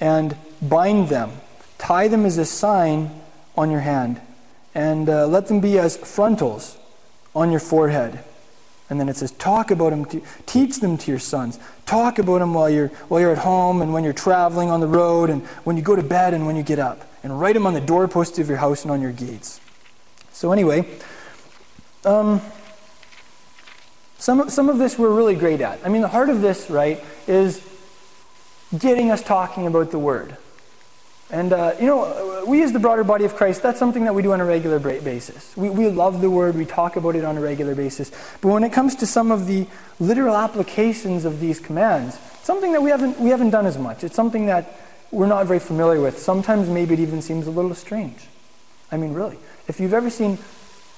[0.00, 1.30] and bind them,
[1.76, 3.10] tie them as a sign
[3.58, 4.18] on your hand,
[4.74, 6.78] and uh, let them be as frontals
[7.34, 8.20] on your forehead.
[8.88, 11.58] And then it says, talk about them, to, teach them to your sons.
[11.84, 14.86] Talk about them while you're, while you're at home and when you're traveling on the
[14.86, 17.06] road and when you go to bed and when you get up.
[17.22, 19.60] And write them on the doorposts of your house and on your gates.
[20.32, 20.88] So, anyway,
[22.06, 22.40] um,
[24.18, 25.80] some, some of this we're really great at.
[25.84, 27.66] I mean, the heart of this, right, is
[28.76, 30.36] getting us talking about the Word.
[31.30, 34.22] And, uh, you know, we as the broader body of Christ, that's something that we
[34.22, 35.56] do on a regular basis.
[35.56, 38.10] We, we love the Word, we talk about it on a regular basis.
[38.40, 39.66] But when it comes to some of the
[39.98, 44.04] literal applications of these commands, something that we haven't, we haven't done as much.
[44.04, 46.18] It's something that we're not very familiar with.
[46.18, 48.28] Sometimes maybe it even seems a little strange.
[48.92, 49.38] I mean, really.
[49.66, 50.38] If you've ever seen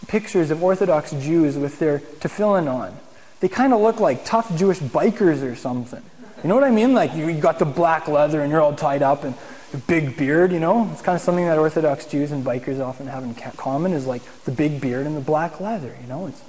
[0.08, 2.98] pictures of Orthodox Jews with their tefillin on,
[3.40, 6.02] they kind of look like tough Jewish bikers or something.
[6.42, 6.94] You know what I mean?
[6.94, 9.34] Like you, got the black leather and you're all tied up and
[9.74, 10.88] a big beard, you know?
[10.92, 14.22] It's kind of something that Orthodox Jews and bikers often have in common is like
[14.44, 16.26] the big beard and the black leather, you know?
[16.26, 16.40] It's,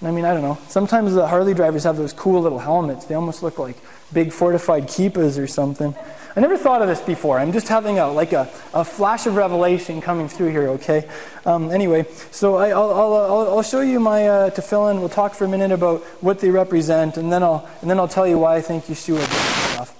[0.00, 0.58] I mean, I don't know.
[0.68, 3.06] Sometimes the Harley drivers have those cool little helmets.
[3.06, 3.76] They almost look like
[4.12, 5.94] big fortified kippas or something.
[6.36, 7.40] I never thought of this before.
[7.40, 10.68] I'm just having a like a, a flash of revelation coming through here.
[10.68, 11.08] Okay.
[11.44, 15.00] Um, anyway, so I, will I'll, I'll, I'll show you my uh, tefillin.
[15.00, 18.06] We'll talk for a minute about what they represent, and then I'll and then I'll
[18.06, 19.98] tell you why I think Yeshua did stuff.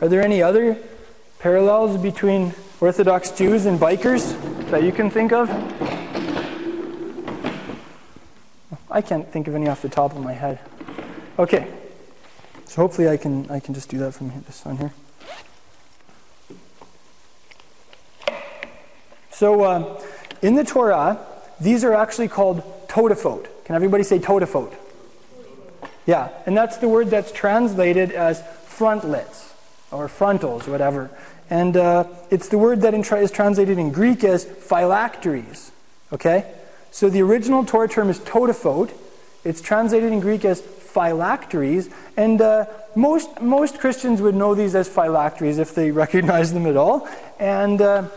[0.00, 0.78] Are there any other
[1.40, 4.32] parallels between Orthodox Jews and bikers
[4.70, 5.50] that you can think of?
[8.88, 10.60] I can't think of any off the top of my head.
[11.36, 11.66] Okay.
[12.66, 14.92] So hopefully I can I can just do that from this on here.
[19.32, 20.02] So uh,
[20.42, 21.18] in the Torah,
[21.60, 23.48] these are actually called totafot.
[23.64, 24.72] Can everybody say totafot?
[26.06, 29.47] Yeah, and that's the word that's translated as frontlets
[29.90, 31.10] or frontals, whatever.
[31.50, 35.72] And uh, it's the word that is translated in Greek as phylacteries.
[36.12, 36.50] Okay?
[36.90, 38.90] So the original Torah term is totafot.
[39.44, 41.88] It's translated in Greek as phylacteries.
[42.16, 46.76] And uh, most, most Christians would know these as phylacteries if they recognize them at
[46.76, 47.08] all.
[47.38, 48.08] And uh,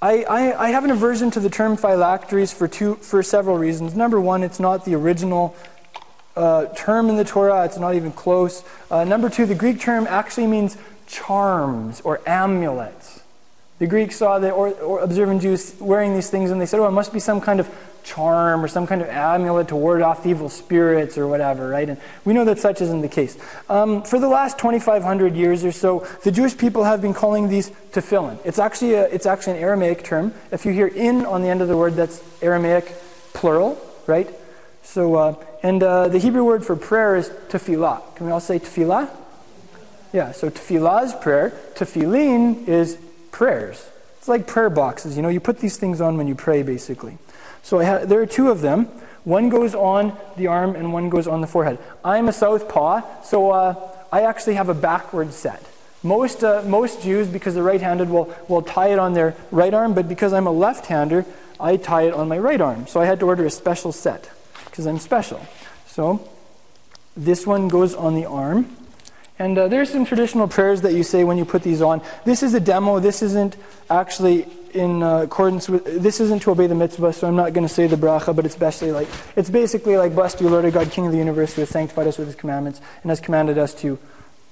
[0.00, 3.96] I, I, I, have an aversion to the term phylacteries for, two, for several reasons.
[3.96, 5.56] Number one, it's not the original
[6.38, 8.62] uh, term in the Torah, it's not even close.
[8.90, 13.22] Uh, number two, the Greek term actually means charms or amulets.
[13.78, 16.86] The Greeks saw the or, or observant Jews wearing these things and they said, oh,
[16.86, 17.68] it must be some kind of
[18.02, 21.88] charm or some kind of amulet to ward off evil spirits or whatever, right?
[21.88, 23.36] And we know that such isn't the case.
[23.68, 27.70] Um, for the last 2,500 years or so, the Jewish people have been calling these
[27.92, 28.38] tefillin.
[28.44, 30.34] It's actually, a, it's actually an Aramaic term.
[30.50, 32.94] If you hear in on the end of the word, that's Aramaic
[33.32, 34.28] plural, right?
[34.82, 38.14] So, uh, and uh, the Hebrew word for prayer is tefillah.
[38.16, 39.10] Can we all say tefillah?
[40.12, 41.50] Yeah, so tefillah is prayer.
[41.74, 42.98] Tefillin is
[43.32, 43.84] prayers.
[44.18, 45.16] It's like prayer boxes.
[45.16, 47.18] You know, you put these things on when you pray, basically.
[47.62, 48.84] So ha- there are two of them.
[49.24, 51.78] One goes on the arm and one goes on the forehead.
[52.04, 53.74] I'm a southpaw, so uh,
[54.10, 55.62] I actually have a backward set.
[56.02, 59.74] Most, uh, most Jews, because they're right handed, will, will tie it on their right
[59.74, 61.26] arm, but because I'm a left hander,
[61.60, 62.86] I tie it on my right arm.
[62.86, 64.30] So I had to order a special set
[64.78, 65.44] because I'm special.
[65.88, 66.20] So
[67.16, 68.76] this one goes on the arm.
[69.36, 72.00] And uh, there's some traditional prayers that you say when you put these on.
[72.24, 73.00] This is a demo.
[73.00, 73.56] This isn't
[73.90, 75.84] actually in uh, accordance with.
[75.84, 78.36] This isn't to obey the mitzvah, so I'm not going to say the bracha.
[78.36, 81.18] But it's basically like it's basically like blessed you, Lord our God, King of the
[81.18, 83.98] universe, who has sanctified us with His commandments and has commanded us to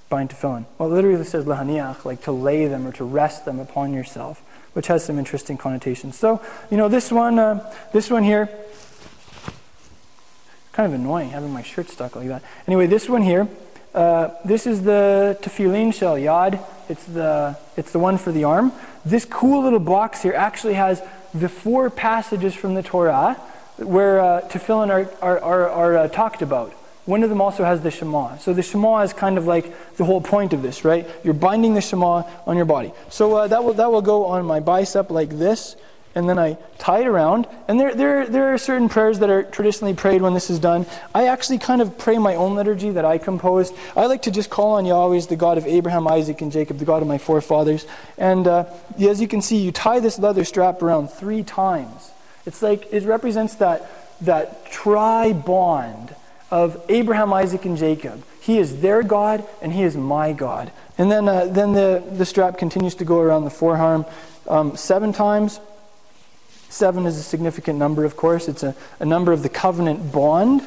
[0.09, 0.67] bind to tefillin.
[0.79, 4.43] Well, it literally says lahaniach, like to lay them or to rest them upon yourself,
[4.73, 6.17] which has some interesting connotations.
[6.17, 8.51] So you know this one, uh, this one here.
[10.77, 12.43] Kind of annoying having my shirt stuck like that.
[12.69, 13.49] Anyway, this one here
[13.97, 16.63] uh, this is the tefillin shel yad.
[16.91, 18.73] It's the, it's the one for the arm.
[19.07, 23.35] This cool little box here actually has the four passages from the Torah
[23.79, 26.73] where uh, tefillin are, are, are, are uh, talked about.
[27.07, 28.37] One of them also has the Shema.
[28.37, 31.09] So the Shema is kind of like the whole point of this, right?
[31.25, 32.93] You're binding the Shema on your body.
[33.09, 35.77] So uh, that, will, that will go on my bicep like this
[36.17, 37.47] and then I tie it around.
[37.69, 40.87] And there, there, there are certain prayers that are traditionally prayed when this is done.
[41.15, 43.75] I actually kind of pray my own liturgy that I composed.
[43.95, 46.87] I like to just call on Yahweh the God of Abraham, Isaac, and Jacob, the
[46.87, 47.87] God of my forefathers.
[48.17, 48.65] And uh,
[48.99, 52.11] as you can see, you tie this leather strap around three times.
[52.47, 53.87] It's like it represents that,
[54.23, 56.15] that tri bond
[56.51, 58.25] of Abraham, Isaac, and Jacob.
[58.41, 60.73] He is their God, and He is my God.
[60.97, 64.07] And then, uh, then the, the strap continues to go around the forearm
[64.49, 65.61] um, seven times.
[66.77, 68.49] Seven is a significant number, of course.
[68.49, 70.61] It's a, a number of the covenant bond.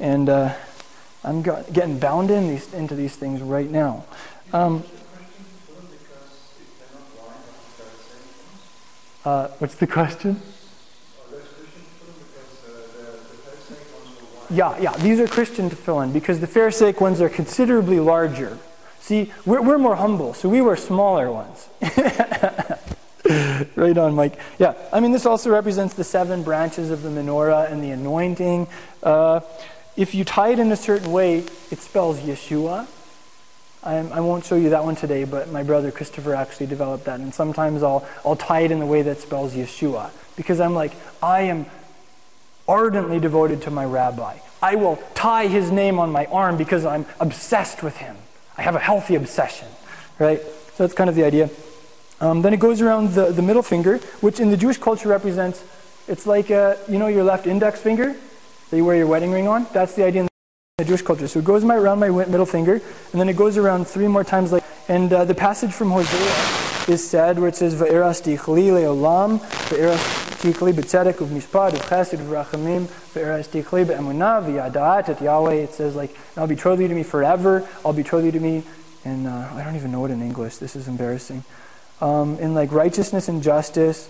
[0.00, 0.52] And uh,
[1.22, 4.04] I'm got, getting bound in these, into these things right now.
[4.52, 4.82] Um,
[9.24, 10.42] uh, what's the question?
[14.50, 18.58] Yeah, yeah, these are Christian tefillin because the Pharisaic ones are considerably larger.
[18.98, 21.68] See, we're, we're more humble, so we wear smaller ones.
[23.76, 24.38] right on, Mike.
[24.58, 28.66] Yeah, I mean, this also represents the seven branches of the menorah and the anointing.
[29.02, 29.40] Uh,
[29.96, 32.86] if you tie it in a certain way, it spells Yeshua.
[33.82, 37.20] I, I won't show you that one today, but my brother Christopher actually developed that.
[37.20, 40.10] And sometimes I'll, I'll tie it in the way that spells Yeshua.
[40.36, 41.66] Because I'm like, I am
[42.66, 44.38] ardently devoted to my rabbi.
[44.62, 48.16] I will tie his name on my arm because I'm obsessed with him.
[48.56, 49.68] I have a healthy obsession,
[50.18, 50.40] right?
[50.40, 51.50] So that's kind of the idea.
[52.24, 55.62] Um, then it goes around the, the middle finger, which in the Jewish culture represents,
[56.08, 58.16] it's like, uh, you know, your left index finger
[58.70, 59.66] that you wear your wedding ring on?
[59.74, 60.28] That's the idea in
[60.78, 61.28] the Jewish culture.
[61.28, 62.80] So it goes my, around my middle finger,
[63.12, 64.52] and then it goes around three more times.
[64.52, 69.38] Like, and uh, the passage from Hosea is said where it says, Va'eras tichli le'olam,
[69.68, 70.00] va'eras
[70.40, 75.56] tichli b'tzedek uv'mishpat uv'chesed uv'rachamim, va'eras tichli be'emunah v'yadaat Yahweh.
[75.56, 77.68] It says, like, I'll betroth you to me forever.
[77.84, 78.62] I'll betroth you to me.
[79.04, 80.56] And uh, I don't even know it in English.
[80.56, 81.44] This is embarrassing
[82.00, 84.08] um, in like righteousness and justice.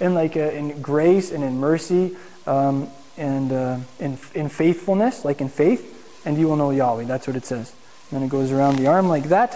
[0.00, 2.16] And like uh, in grace and in mercy
[2.46, 7.04] um, and uh, in, in faithfulness, like in faith, and you will know Yahweh.
[7.04, 7.72] That's what it says.
[8.10, 9.52] And then it goes around the arm like that,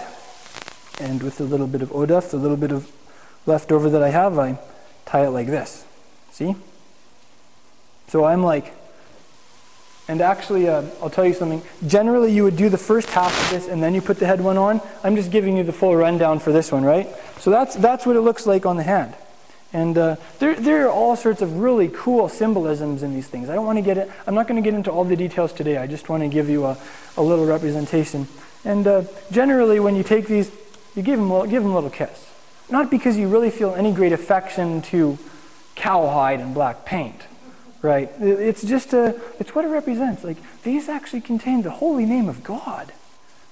[0.99, 2.91] and with a little bit of odaf, the little bit of
[3.45, 4.59] leftover that I have, I
[5.05, 5.85] tie it like this.
[6.31, 6.55] See?
[8.07, 8.73] So I'm like
[10.07, 11.61] and actually, uh, I'll tell you something.
[11.85, 14.39] Generally, you would do the first half of this and then you put the head
[14.39, 14.79] one on.
[15.03, 17.09] I'm just giving you the full rundown for this one, right?
[17.39, 19.13] So that's, that's what it looks like on the hand.
[19.73, 23.49] And uh, there, there are all sorts of really cool symbolisms in these things.
[23.49, 25.51] I don't want to get it, I'm not going to get into all the details
[25.51, 25.75] today.
[25.75, 26.77] I just want to give you a,
[27.17, 28.29] a little representation.
[28.63, 30.49] And uh, generally, when you take these,
[30.95, 32.31] you give them, give them a little kiss.
[32.69, 35.17] Not because you really feel any great affection to
[35.75, 37.23] cowhide and black paint
[37.87, 38.11] right?
[38.19, 40.23] It's just a, it's what it represents.
[40.23, 42.91] Like, these actually contain the holy name of God.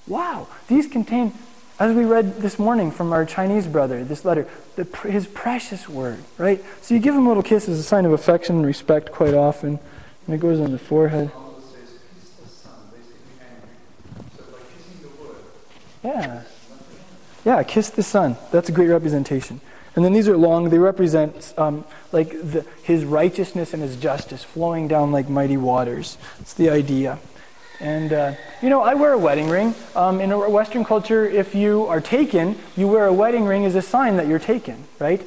[0.08, 0.48] Wow.
[0.68, 1.34] These contain,
[1.80, 6.20] as we read this morning from our Chinese brother, this letter, the, his precious word,
[6.38, 6.64] right?
[6.82, 9.34] So you give him a little kiss as a sign of affection and respect quite
[9.34, 9.80] often,
[10.28, 11.32] and it goes on the forehead.
[16.04, 16.44] Yeah.
[17.46, 18.38] Yeah, kiss the Son.
[18.52, 19.62] That's a great representation.
[19.96, 24.44] And then these are long, they represent um, like the, his righteousness and his justice
[24.44, 26.18] flowing down like mighty waters.
[26.42, 27.18] It's the idea.
[27.80, 29.74] And, uh, you know, I wear a wedding ring.
[29.96, 33.76] Um, in a Western culture, if you are taken, you wear a wedding ring as
[33.76, 35.22] a sign that you're taken, right?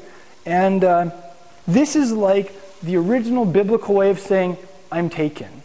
[0.44, 1.10] And uh,
[1.66, 4.56] this is like the original biblical way of saying,
[4.92, 5.62] I'm taken.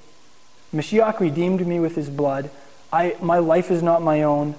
[0.73, 2.49] Mashiach redeemed me with his blood.
[2.91, 4.55] I, my life is not my own.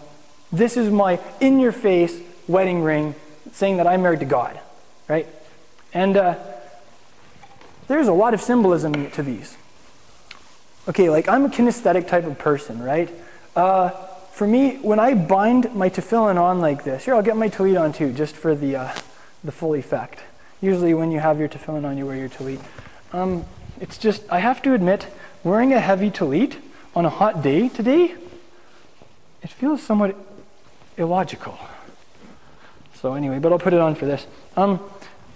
[0.53, 3.15] This is my in your face wedding ring
[3.53, 4.59] saying that I'm married to God,
[5.09, 5.27] right?
[5.93, 6.37] And uh,
[7.87, 9.57] there's a lot of symbolism to these.
[10.89, 13.11] Okay, like I'm a kinesthetic type of person, right?
[13.57, 13.91] Uh,
[14.33, 17.81] for me, when I bind my tefillin on like this, here I'll get my tallit
[17.81, 18.95] on too, just for the uh,
[19.43, 20.21] the full effect.
[20.61, 22.61] Usually, when you have your tefillin on, you wear your tallit.
[23.13, 23.45] Um,
[23.81, 25.07] it's just I have to admit,
[25.43, 26.57] wearing a heavy tallit
[26.97, 28.15] on a hot day today,
[29.43, 30.17] it feels somewhat
[30.97, 31.59] illogical.
[33.05, 34.27] So anyway, but I'll put it on for this.
[34.57, 34.81] Um,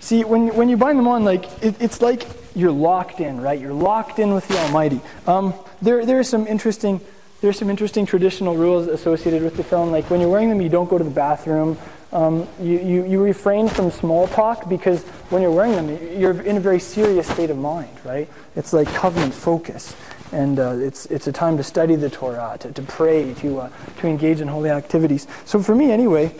[0.00, 3.60] see, when, when you bind them on, like it, it's like you're locked in, right?
[3.60, 5.02] You're locked in with the Almighty.
[5.26, 5.52] Um,
[5.82, 6.98] there, there are some interesting
[7.42, 9.90] there's some interesting traditional rules associated with tefillin.
[9.90, 11.76] Like when you're wearing them, you don't go to the bathroom.
[12.10, 16.56] Um, you, you, you refrain from small talk because when you're wearing them, you're in
[16.56, 18.30] a very serious state of mind, right?
[18.56, 19.94] It's like covenant focus.
[20.32, 23.70] And uh, it's, it's a time to study the Torah, to, to pray, to, uh,
[24.00, 25.26] to engage in holy activities.
[25.44, 26.34] So for me, anyway,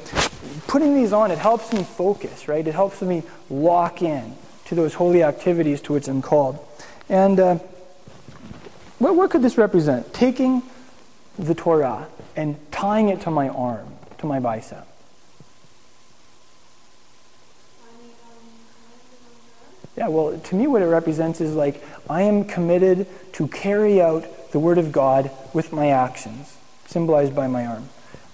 [0.68, 2.64] putting these on, it helps me focus, right?
[2.64, 6.64] It helps me lock in to those holy activities to which I'm called.
[7.08, 7.54] And uh,
[8.98, 10.12] what, what could this represent?
[10.14, 10.62] Taking
[11.38, 12.06] the Torah
[12.36, 14.86] and tying it to my arm, to my bicep.
[19.96, 24.52] Yeah, well, to me, what it represents is like I am committed to carry out
[24.52, 26.56] the Word of God with my actions,
[26.86, 27.88] symbolized by my arm.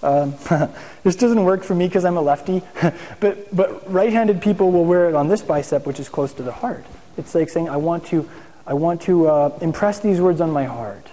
[0.05, 0.35] Um,
[1.03, 2.61] this doesn't work for me because I'm a lefty,
[3.19, 6.51] but, but right-handed people will wear it on this bicep, which is close to the
[6.51, 6.85] heart.
[7.17, 8.29] It's like saying, I want to,
[8.67, 11.07] I want to uh, impress these words on my heart,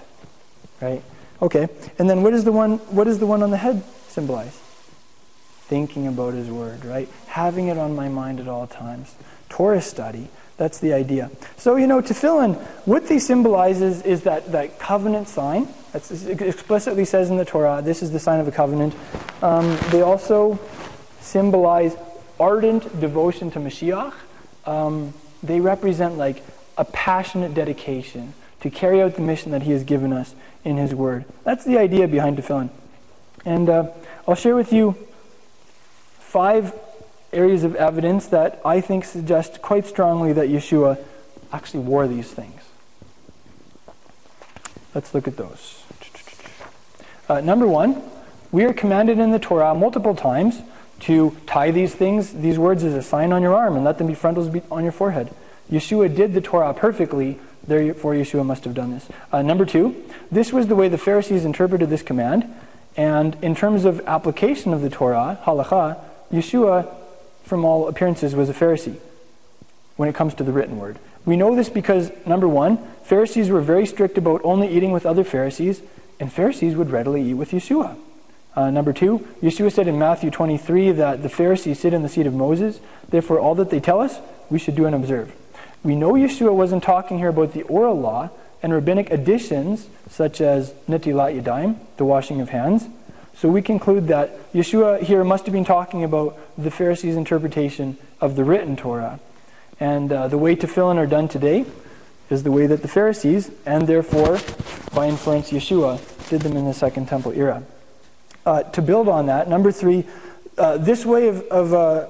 [0.80, 1.02] right?
[1.40, 1.68] Okay,
[1.98, 4.56] and then what is the one, what is the one on the head symbolize?
[5.62, 7.08] Thinking about His Word, right?
[7.28, 9.14] Having it on my mind at all times.
[9.48, 10.28] Torah study,
[10.58, 11.30] that's the idea.
[11.56, 15.66] So, you know, tefillin, what they symbolizes is that, that covenant sign.
[15.94, 18.94] It explicitly says in the Torah, this is the sign of a covenant.
[19.42, 20.58] Um, they also
[21.20, 21.96] symbolize
[22.40, 24.14] ardent devotion to Mashiach.
[24.64, 25.12] Um,
[25.42, 26.42] they represent like
[26.78, 30.34] a passionate dedication to carry out the mission that he has given us
[30.64, 31.24] in his word.
[31.44, 32.70] That's the idea behind tefillin.
[33.44, 33.90] And uh,
[34.26, 34.96] I'll share with you
[36.18, 36.72] five
[37.32, 40.98] areas of evidence that I think suggest quite strongly that Yeshua
[41.52, 42.60] actually wore these things.
[44.94, 45.81] Let's look at those.
[47.28, 48.02] Uh, number one,
[48.50, 50.60] we are commanded in the Torah multiple times
[51.00, 54.06] to tie these things, these words, as a sign on your arm and let them
[54.06, 55.32] be frontals on your forehead.
[55.70, 59.08] Yeshua did the Torah perfectly, therefore Yeshua must have done this.
[59.32, 62.52] Uh, number two, this was the way the Pharisees interpreted this command.
[62.96, 65.98] And in terms of application of the Torah, halacha,
[66.30, 66.94] Yeshua,
[67.42, 68.96] from all appearances, was a Pharisee
[69.96, 70.98] when it comes to the written word.
[71.24, 75.24] We know this because, number one, Pharisees were very strict about only eating with other
[75.24, 75.80] Pharisees,
[76.22, 77.96] and Pharisees would readily eat with Yeshua.
[78.54, 82.28] Uh, number two, Yeshua said in Matthew 23 that the Pharisees sit in the seat
[82.28, 82.78] of Moses.
[83.08, 85.34] Therefore, all that they tell us, we should do and observe.
[85.82, 88.30] We know Yeshua wasn't talking here about the oral law
[88.62, 92.86] and rabbinic additions, such as netilat yadayim, the washing of hands.
[93.34, 98.36] So we conclude that Yeshua here must have been talking about the Pharisees' interpretation of
[98.36, 99.18] the written Torah.
[99.80, 101.66] And uh, the way tefillin are done today
[102.30, 104.38] is the way that the Pharisees, and therefore,
[104.94, 107.62] by inference, Yeshua, did them in the Second Temple era.
[108.44, 110.04] Uh, to build on that, number three,
[110.58, 112.06] uh, this way of, of uh,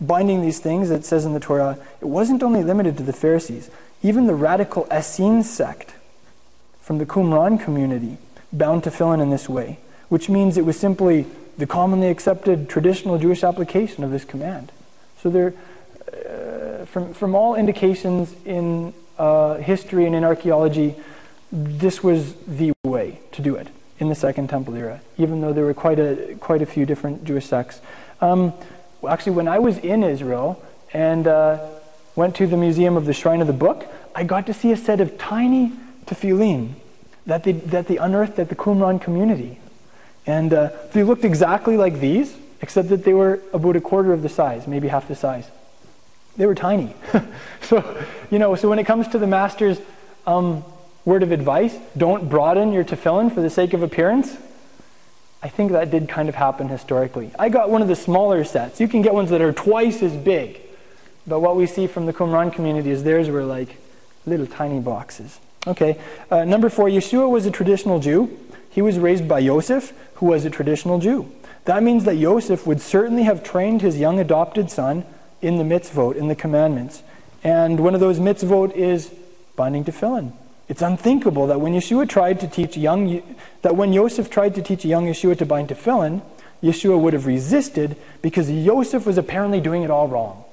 [0.00, 3.70] binding these things, it says in the Torah, it wasn't only limited to the Pharisees.
[4.02, 5.94] Even the radical Essene sect
[6.80, 8.18] from the Qumran community
[8.52, 13.18] bound to tefillin in this way, which means it was simply the commonly accepted traditional
[13.18, 14.72] Jewish application of this command.
[15.22, 15.54] So there,
[16.12, 20.94] uh, from, from all indications in uh, history and in archaeology,
[21.52, 25.64] this was the way to do it in the Second Temple era, even though there
[25.64, 27.80] were quite a, quite a few different Jewish sects.
[28.20, 28.52] Um,
[29.08, 31.58] actually, when I was in Israel and uh,
[32.16, 34.76] went to the Museum of the Shrine of the Book, I got to see a
[34.76, 35.72] set of tiny
[36.06, 36.74] tefillin
[37.26, 39.58] that they, that they unearthed at the Qumran community.
[40.26, 44.22] And uh, they looked exactly like these, except that they were about a quarter of
[44.22, 45.48] the size, maybe half the size.
[46.36, 46.94] They were tiny.
[47.62, 49.80] so, you know, so when it comes to the master's
[50.26, 50.64] um,
[51.04, 54.36] word of advice, don't broaden your tefillin for the sake of appearance,
[55.42, 57.32] I think that did kind of happen historically.
[57.38, 58.80] I got one of the smaller sets.
[58.80, 60.60] You can get ones that are twice as big.
[61.26, 63.76] But what we see from the Qumran community is theirs were like
[64.24, 65.40] little tiny boxes.
[65.66, 65.98] Okay,
[66.30, 68.36] uh, number four, Yeshua was a traditional Jew.
[68.70, 71.30] He was raised by Yosef, who was a traditional Jew.
[71.64, 75.04] That means that Yosef would certainly have trained his young adopted son
[75.42, 77.02] in the mitzvot, in the commandments.
[77.44, 79.12] And one of those mitzvot is
[79.56, 80.32] binding to tefillin.
[80.68, 84.84] It's unthinkable that when Yeshua tried to teach young, that when Yosef tried to teach
[84.84, 86.22] young Yeshua to bind to tefillin,
[86.62, 90.44] Yeshua would have resisted because Yosef was apparently doing it all wrong.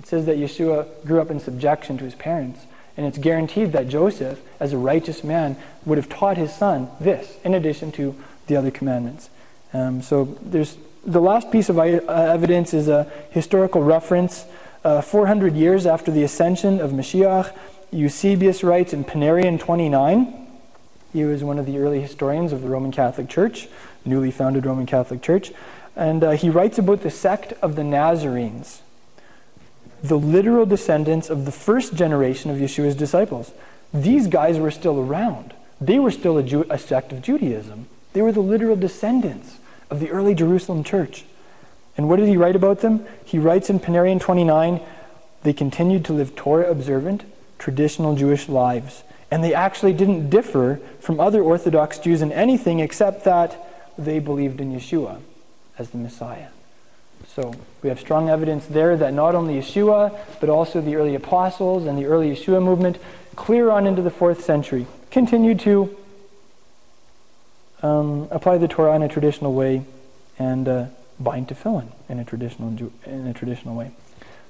[0.00, 2.60] It says that Yeshua grew up in subjection to his parents.
[2.96, 7.36] And it's guaranteed that Joseph, as a righteous man, would have taught his son this,
[7.44, 8.14] in addition to
[8.46, 9.28] the other commandments.
[9.74, 14.44] Um, so there's the last piece of uh, evidence is a historical reference.
[14.84, 17.56] Uh, 400 years after the ascension of Mashiach,
[17.92, 20.46] Eusebius writes in Panarion 29.
[21.12, 23.68] He was one of the early historians of the Roman Catholic Church,
[24.04, 25.52] newly founded Roman Catholic Church.
[25.94, 28.82] And uh, he writes about the sect of the Nazarenes
[30.02, 33.52] the literal descendants of the first generation of Yeshua's disciples.
[33.94, 35.54] These guys were still around.
[35.80, 37.88] They were still a, Jew, a sect of Judaism.
[38.12, 39.56] They were the literal descendants
[39.90, 41.24] of the early Jerusalem church.
[41.96, 43.06] And what did he write about them?
[43.24, 44.80] He writes in Panarion 29
[45.42, 47.22] they continued to live Torah observant,
[47.58, 49.04] traditional Jewish lives.
[49.30, 53.56] And they actually didn't differ from other Orthodox Jews in anything except that
[53.96, 55.20] they believed in Yeshua
[55.78, 56.48] as the Messiah.
[57.28, 61.86] So we have strong evidence there that not only Yeshua, but also the early apostles
[61.86, 62.98] and the early Yeshua movement,
[63.36, 65.96] clear on into the fourth century, continued to
[67.86, 69.82] um, apply the Torah in a traditional way
[70.38, 70.86] and uh,
[71.20, 72.68] bind tefillin in a traditional
[73.06, 73.90] in a traditional way.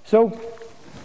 [0.05, 0.39] So,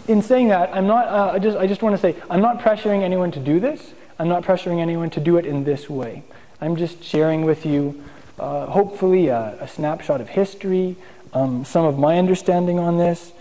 [0.08, 1.06] in saying that, I'm not.
[1.08, 3.92] Uh, I just I just want to say I'm not pressuring anyone to do this.
[4.18, 6.22] I'm not pressuring anyone to do it in this way.
[6.60, 8.04] I'm just sharing with you,
[8.38, 10.96] uh, hopefully, a, a snapshot of history,
[11.32, 13.32] um, some of my understanding on this,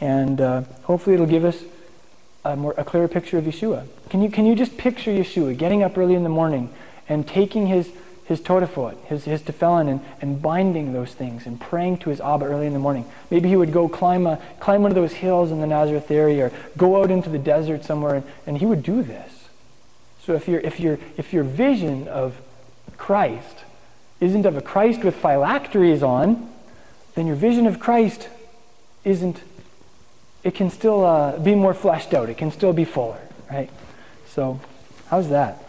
[0.00, 1.64] and uh, hopefully it'll give us
[2.44, 3.86] a, more, a clearer picture of Yeshua.
[4.10, 6.72] Can you, can you just picture Yeshua getting up early in the morning
[7.08, 7.90] and taking his,
[8.28, 12.44] his totafot, his, his tefillin, and, and binding those things and praying to his Abba
[12.44, 13.06] early in the morning?
[13.30, 16.46] Maybe he would go climb, a, climb one of those hills in the Nazareth area
[16.46, 19.48] or go out into the desert somewhere, and, and he would do this.
[20.22, 22.38] So if, you if, you if your vision of
[22.98, 23.64] Christ
[24.20, 26.50] isn't of a Christ with phylacteries on,
[27.14, 28.28] then your vision of Christ
[29.04, 29.40] isn't,
[30.44, 32.28] it can still uh, be more fleshed out.
[32.28, 33.20] It can still be fuller,
[33.50, 33.70] right?
[34.28, 34.60] So,
[35.06, 35.64] how's that?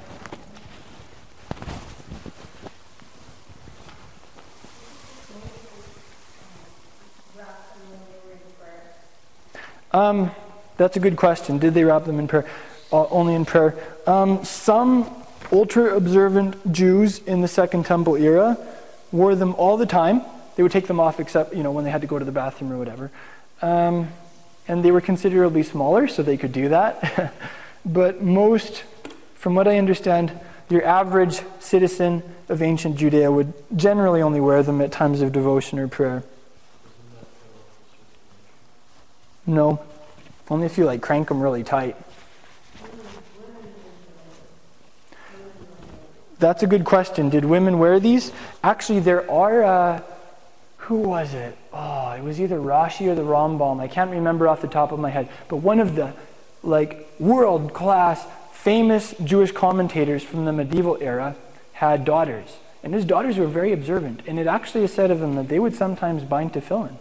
[10.00, 10.32] Um,
[10.78, 11.60] that's a good question.
[11.60, 12.46] Did they wrap them in prayer?
[12.90, 13.76] Uh, only in prayer.
[14.08, 15.14] Um, some
[15.52, 18.58] ultra observant Jews in the Second Temple era
[19.12, 20.22] wore them all the time
[20.56, 22.32] They would take them off except, you know, when they had to go to the
[22.32, 23.12] bathroom or whatever.
[23.62, 24.10] Um,
[24.70, 27.34] and they were considerably smaller, so they could do that.
[27.86, 28.84] but most,
[29.36, 30.32] from what I understand,
[30.70, 35.78] your average citizen of ancient Judea would generally only wear them at times of devotion
[35.78, 36.24] or prayer.
[39.46, 39.82] No,
[40.50, 41.96] only if you like crank them really tight.
[46.40, 47.30] That's a good question.
[47.30, 48.32] Did women wear these?
[48.64, 49.64] Actually, there are.
[49.64, 50.02] Uh,
[50.78, 51.56] who was it?
[51.72, 53.80] Oh, it was either Rashi or the Rambam.
[53.80, 55.30] I can't remember off the top of my head.
[55.48, 56.14] But one of the
[56.64, 61.36] like world class, famous Jewish commentators from the medieval era
[61.74, 62.58] had daughters.
[62.82, 64.22] And his daughters were very observant.
[64.26, 66.98] And it actually is said of them that they would sometimes bind to tefillin.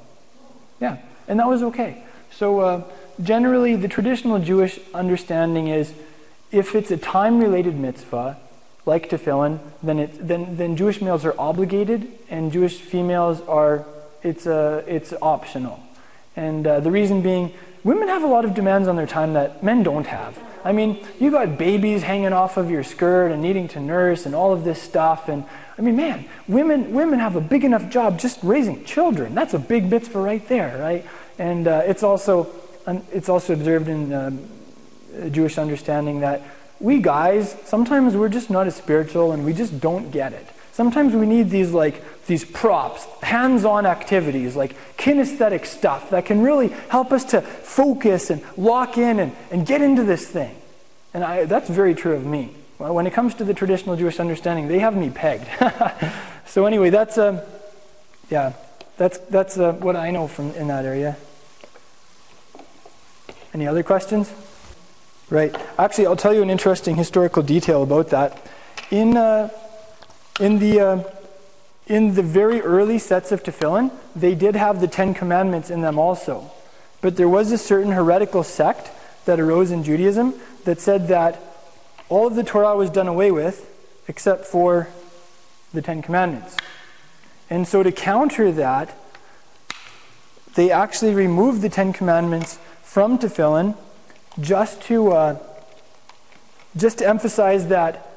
[0.80, 2.02] Yeah, and that was okay.
[2.30, 2.84] So uh,
[3.22, 5.92] generally, the traditional Jewish understanding is
[6.50, 8.38] if it's a time related mitzvah,
[8.86, 13.84] like tefillin, then, it, then, then Jewish males are obligated and Jewish females are,
[14.22, 15.80] it's, a, it's optional.
[16.36, 17.52] And uh, the reason being,
[17.84, 20.38] women have a lot of demands on their time that men don't have.
[20.64, 24.34] I mean, you got babies hanging off of your skirt and needing to nurse and
[24.34, 25.28] all of this stuff.
[25.28, 25.44] And
[25.76, 29.34] I mean, man, women, women have a big enough job just raising children.
[29.34, 31.06] That's a big mitzvah right there, right?
[31.38, 32.44] And uh, it's, also,
[33.12, 34.48] it's also observed in um,
[35.30, 36.42] Jewish understanding that
[36.80, 40.46] we guys, sometimes we're just not as spiritual and we just don't get it.
[40.72, 46.68] Sometimes we need these like these props, hands-on activities, like kinesthetic stuff that can really
[46.88, 50.54] help us to focus and lock in and, and get into this thing.
[51.14, 52.54] And I, that's very true of me.
[52.76, 55.48] When it comes to the traditional Jewish understanding, they have me pegged.
[56.46, 57.44] so anyway, that's uh,
[58.30, 58.52] yeah,
[58.98, 61.16] that's that's uh, what I know from in that area.
[63.58, 64.32] Any other questions?
[65.30, 65.52] Right.
[65.76, 68.40] Actually, I'll tell you an interesting historical detail about that.
[68.92, 69.50] In, uh,
[70.38, 71.02] in, the, uh,
[71.88, 75.98] in the very early sets of tefillin, they did have the Ten Commandments in them
[75.98, 76.52] also.
[77.00, 78.92] But there was a certain heretical sect
[79.24, 81.40] that arose in Judaism that said that
[82.08, 83.68] all of the Torah was done away with
[84.06, 84.86] except for
[85.74, 86.56] the Ten Commandments.
[87.50, 88.96] And so to counter that,
[90.54, 93.76] they actually removed the Ten Commandments from tefillin
[94.40, 95.38] just to, uh,
[96.74, 98.10] just to emphasize that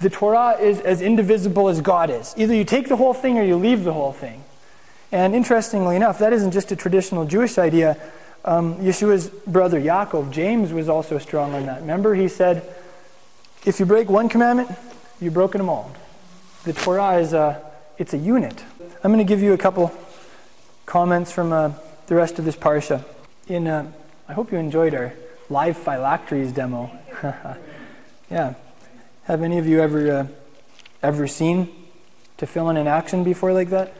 [0.00, 2.32] the Torah is as indivisible as God is.
[2.36, 4.44] Either you take the whole thing or you leave the whole thing.
[5.10, 7.96] And interestingly enough, that isn't just a traditional Jewish idea.
[8.44, 11.80] Um, Yeshua's brother Yaakov, James, was also strong on that.
[11.80, 12.62] Remember, he said,
[13.66, 14.70] if you break one commandment,
[15.20, 15.92] you've broken them all.
[16.62, 17.60] The Torah is a,
[17.98, 18.62] it's a unit.
[19.02, 19.92] I'm going to give you a couple
[20.86, 21.72] comments from uh,
[22.06, 23.04] the rest of this parsha.
[23.48, 23.90] In uh,
[24.28, 25.14] I hope you enjoyed our
[25.48, 26.90] live phylacteries demo.
[28.30, 28.54] yeah.
[29.24, 30.26] Have any of you ever uh,
[31.02, 31.74] ever seen
[32.36, 33.94] tefillin in an action before like that?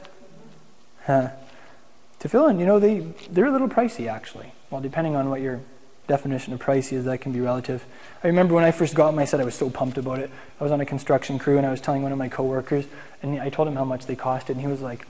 [1.07, 1.29] Huh.
[2.19, 2.99] Tefillin, you know, they
[3.31, 4.53] they're a little pricey actually.
[4.69, 5.61] Well, depending on what your
[6.07, 7.83] definition of pricey is, that can be relative.
[8.23, 10.29] I remember when I first got I said I was so pumped about it.
[10.59, 12.85] I was on a construction crew and I was telling one of my coworkers,
[13.23, 15.07] and I told him how much they costed, and he was like,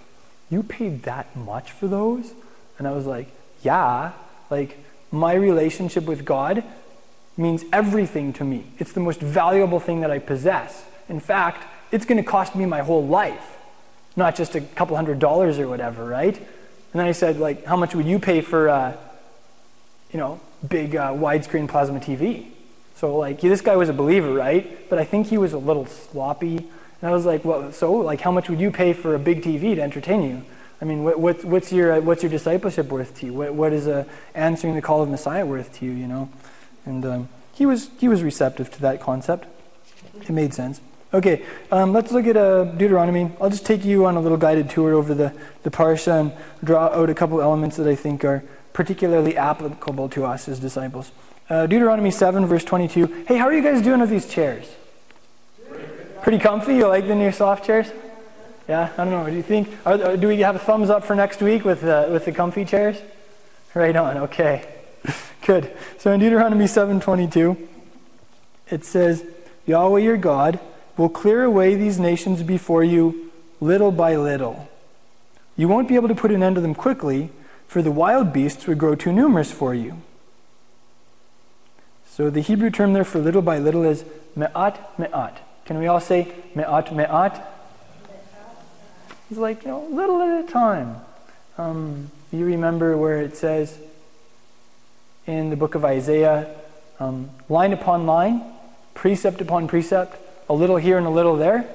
[0.49, 2.31] "You paid that much for those?"
[2.77, 3.27] And I was like,
[3.63, 4.13] "Yeah."
[4.49, 4.77] Like
[5.11, 6.63] my relationship with God
[7.37, 8.65] means everything to me.
[8.77, 10.83] It's the most valuable thing that I possess.
[11.07, 13.57] In fact, it's going to cost me my whole life,
[14.15, 16.37] not just a couple hundred dollars or whatever, right?
[16.37, 18.95] And then I said, like, how much would you pay for, uh,
[20.11, 22.47] you know, big uh, widescreen plasma TV?
[22.95, 24.89] So, like, this guy was a believer, right?
[24.89, 26.57] But I think he was a little sloppy.
[26.57, 29.41] And I was like, well, so, like, how much would you pay for a big
[29.41, 30.43] TV to entertain you?
[30.81, 33.33] I mean, what, what, what's, your, what's your discipleship worth to you?
[33.33, 36.29] What, what is uh, answering the call of Messiah worth to you, you know?
[36.85, 39.45] And um, he, was, he was receptive to that concept.
[40.21, 40.79] It made sense.
[41.13, 43.31] Okay, um, let's look at uh, Deuteronomy.
[43.41, 46.31] I'll just take you on a little guided tour over the, the Parsha and
[46.63, 51.11] draw out a couple elements that I think are particularly applicable to us as disciples.
[51.49, 53.25] Uh, Deuteronomy 7, verse 22.
[53.27, 54.69] Hey, how are you guys doing with these chairs?
[56.21, 56.75] Pretty comfy?
[56.75, 57.87] You like the new soft chairs?
[58.69, 59.27] Yeah, I don't know.
[59.27, 59.67] Do you think?
[59.83, 62.65] Are, do we have a thumbs up for next week with uh, with the comfy
[62.65, 62.97] chairs?
[63.73, 64.17] Right on.
[64.17, 64.63] Okay,
[65.47, 65.75] good.
[65.97, 67.67] So in Deuteronomy seven twenty two,
[68.69, 69.25] it says,
[69.65, 70.59] "Yahweh your God
[70.97, 74.69] will clear away these nations before you, little by little.
[75.57, 77.31] You won't be able to put an end to them quickly,
[77.65, 79.99] for the wild beasts would grow too numerous for you."
[82.05, 84.05] So the Hebrew term there for little by little is
[84.35, 85.41] me'at me'at.
[85.65, 87.58] Can we all say me'at me'at?
[89.29, 90.95] It's like, you know, little at a time.
[91.57, 93.77] Um, you remember where it says
[95.27, 96.49] in the book of Isaiah,
[96.99, 98.41] um, line upon line,
[98.95, 100.17] precept upon precept,
[100.49, 101.69] a little here and a little there.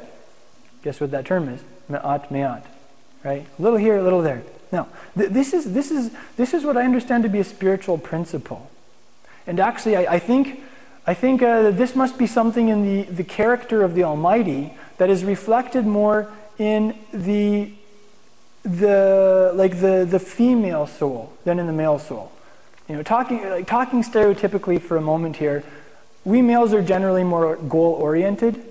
[0.82, 1.62] Guess what that term is?
[1.88, 2.66] Me'at me'at.
[3.22, 3.46] right?
[3.58, 4.42] A little here, a little there.
[4.72, 7.98] Now, th- this, is, this, is, this is what I understand to be a spiritual
[7.98, 8.68] principle.
[9.46, 10.60] And actually, I, I think,
[11.06, 15.08] I think uh, this must be something in the, the character of the Almighty that
[15.08, 17.72] is reflected more in the,
[18.62, 22.32] the, like the, the female soul than in the male soul.
[22.88, 25.64] You know, talking, like, talking stereotypically for a moment here,
[26.24, 28.62] we males are generally more goal oriented.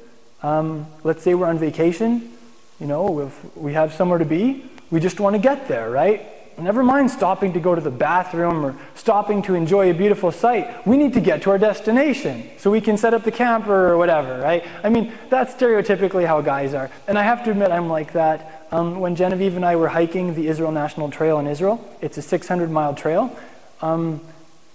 [0.41, 2.31] Um, let's say we're on vacation,
[2.79, 6.27] you know, if we have somewhere to be, we just want to get there, right?
[6.57, 10.85] Never mind stopping to go to the bathroom or stopping to enjoy a beautiful sight.
[10.85, 13.97] We need to get to our destination so we can set up the camper or
[13.97, 14.63] whatever, right?
[14.83, 16.91] I mean, that's stereotypically how guys are.
[17.07, 18.67] And I have to admit, I'm like that.
[18.71, 22.21] Um, when Genevieve and I were hiking the Israel National Trail in Israel, it's a
[22.21, 23.35] 600 mile trail.
[23.81, 24.21] Um,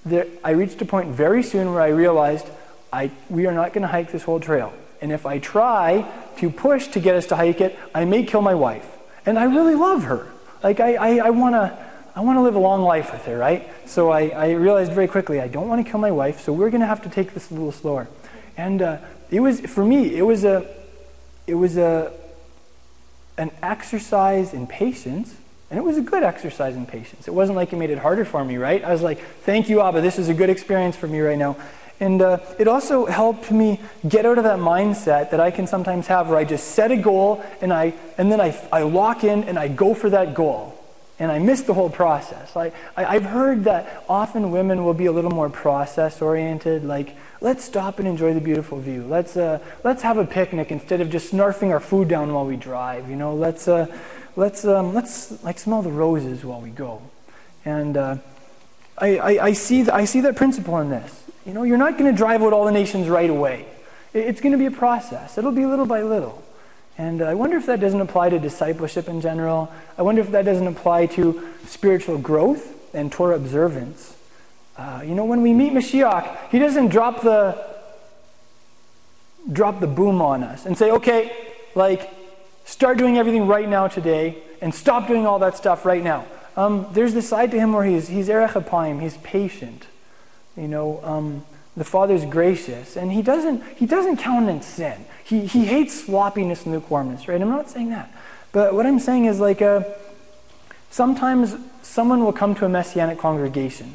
[0.05, 2.47] there, I reached a point very soon where I realized
[2.93, 4.72] I, we are not going to hike this whole trail.
[5.01, 6.09] And if I try
[6.39, 8.87] to push to get us to hike it, I may kill my wife.
[9.24, 10.29] And I really love her.
[10.62, 11.88] Like, I, I, I want to.
[12.16, 13.70] I want to live a long life with her, right?
[13.86, 16.70] So I, I realized very quickly I don't want to kill my wife, so we're
[16.70, 18.09] going to have to take this a little slower.
[18.56, 18.98] And uh,
[19.30, 20.66] it was, for me, it was a,
[21.46, 22.12] it was a,
[23.36, 25.36] an exercise in patience,
[25.70, 27.28] and it was a good exercise in patience.
[27.28, 28.82] It wasn't like it made it harder for me, right?
[28.82, 31.56] I was like, thank you, Abba, this is a good experience for me right now.
[32.01, 36.07] And uh, it also helped me get out of that mindset that I can sometimes
[36.07, 39.44] have where I just set a goal and, I, and then I, I lock in
[39.44, 40.74] and I go for that goal.
[41.20, 42.55] And I miss the whole process.
[42.57, 47.16] I, I, I've heard that often women will be a little more process oriented, like,
[47.40, 49.05] let's stop and enjoy the beautiful view.
[49.05, 52.55] Let's, uh, let's have a picnic instead of just snarfing our food down while we
[52.55, 53.11] drive.
[53.11, 53.86] You know, let's, uh,
[54.36, 57.03] let's, um, let's like smell the roses while we go.
[57.64, 58.16] And uh,
[58.96, 61.24] I, I, I, see th- I see that principle in this.
[61.49, 63.64] You know, you're not going to drive out all the nations right away.
[64.12, 65.38] It's going to be a process.
[65.38, 66.44] It'll be little by little.
[66.99, 69.72] And I wonder if that doesn't apply to discipleship in general.
[69.96, 74.14] I wonder if that doesn't apply to spiritual growth and Torah observance.
[74.76, 77.78] Uh, you know, when we meet Mashiach, he doesn't drop the
[79.51, 81.34] drop the boom on us and say, okay,
[81.74, 82.11] like,
[82.66, 86.26] start doing everything right now today and stop doing all that stuff right now.
[86.59, 89.86] Um, there's this side to him where he's he's erech apayim, he's patient.
[90.59, 91.46] You know, um,
[91.76, 95.04] the Father's gracious, and He doesn't He doesn't countenance sin.
[95.22, 97.40] He He hates sloppiness and lukewarmness, right?
[97.40, 98.12] I'm not saying that,
[98.50, 99.84] but what I'm saying is like, uh,
[100.90, 103.94] sometimes someone will come to a messianic congregation,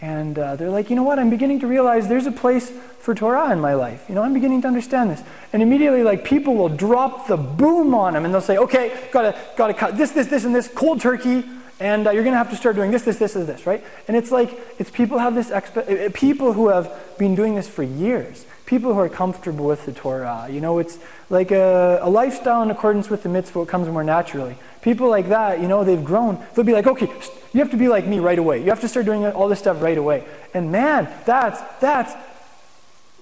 [0.00, 1.18] and uh, they're like, you know what?
[1.18, 4.06] I'm beginning to realize there's a place for Torah in my life.
[4.08, 5.22] You know, I'm beginning to understand this,
[5.52, 9.38] and immediately, like, people will drop the boom on them, and they'll say, okay, gotta
[9.56, 11.44] gotta cut this, this, this, and this cold turkey
[11.82, 13.84] and uh, you're going to have to start doing this, this, this, and this, right?
[14.06, 17.56] And it's like it's people have this expe- uh, uh, people who have been doing
[17.56, 20.46] this for years, people who are comfortable with the Torah.
[20.48, 23.62] You know, it's like a, a lifestyle in accordance with the mitzvah.
[23.62, 24.56] It comes more naturally.
[24.80, 26.38] People like that, you know, they've grown.
[26.54, 27.10] They'll be like, okay,
[27.52, 28.60] you have to be like me right away.
[28.60, 30.24] You have to start doing all this stuff right away.
[30.54, 32.14] And man, that's that's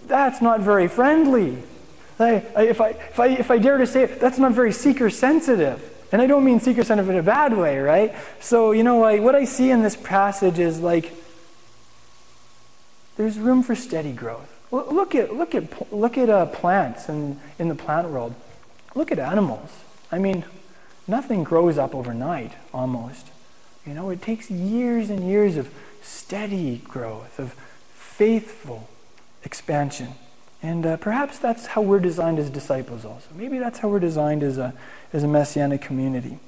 [0.06, 1.62] that's not very friendly.
[2.18, 5.08] I, if, I, if, I, if I dare to say it, that's not very seeker
[5.08, 5.80] sensitive.
[6.12, 8.14] And I don't mean seeker son in a bad way, right?
[8.40, 11.12] So, you know, I, what I see in this passage is like
[13.16, 14.48] there's room for steady growth.
[14.72, 18.34] Look at, look at, look at uh, plants in, in the plant world.
[18.94, 19.70] Look at animals.
[20.10, 20.44] I mean,
[21.06, 23.28] nothing grows up overnight, almost.
[23.86, 25.70] You know, it takes years and years of
[26.02, 27.54] steady growth, of
[27.94, 28.88] faithful
[29.44, 30.08] expansion.
[30.62, 33.28] And uh, perhaps that's how we're designed as disciples also.
[33.34, 34.74] Maybe that's how we're designed as a,
[35.12, 36.38] as a messianic community.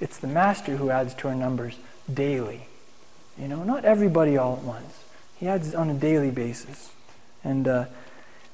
[0.00, 1.76] It's the master who adds to our numbers
[2.12, 2.66] daily.
[3.38, 4.98] You know, not everybody all at once.
[5.38, 6.90] He adds on a daily basis.
[7.44, 7.84] And uh,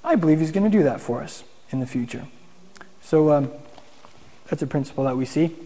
[0.04, 2.26] I believe he's going to do that for us in the future.
[3.00, 3.50] So um,
[4.48, 5.56] that's a principle that we see.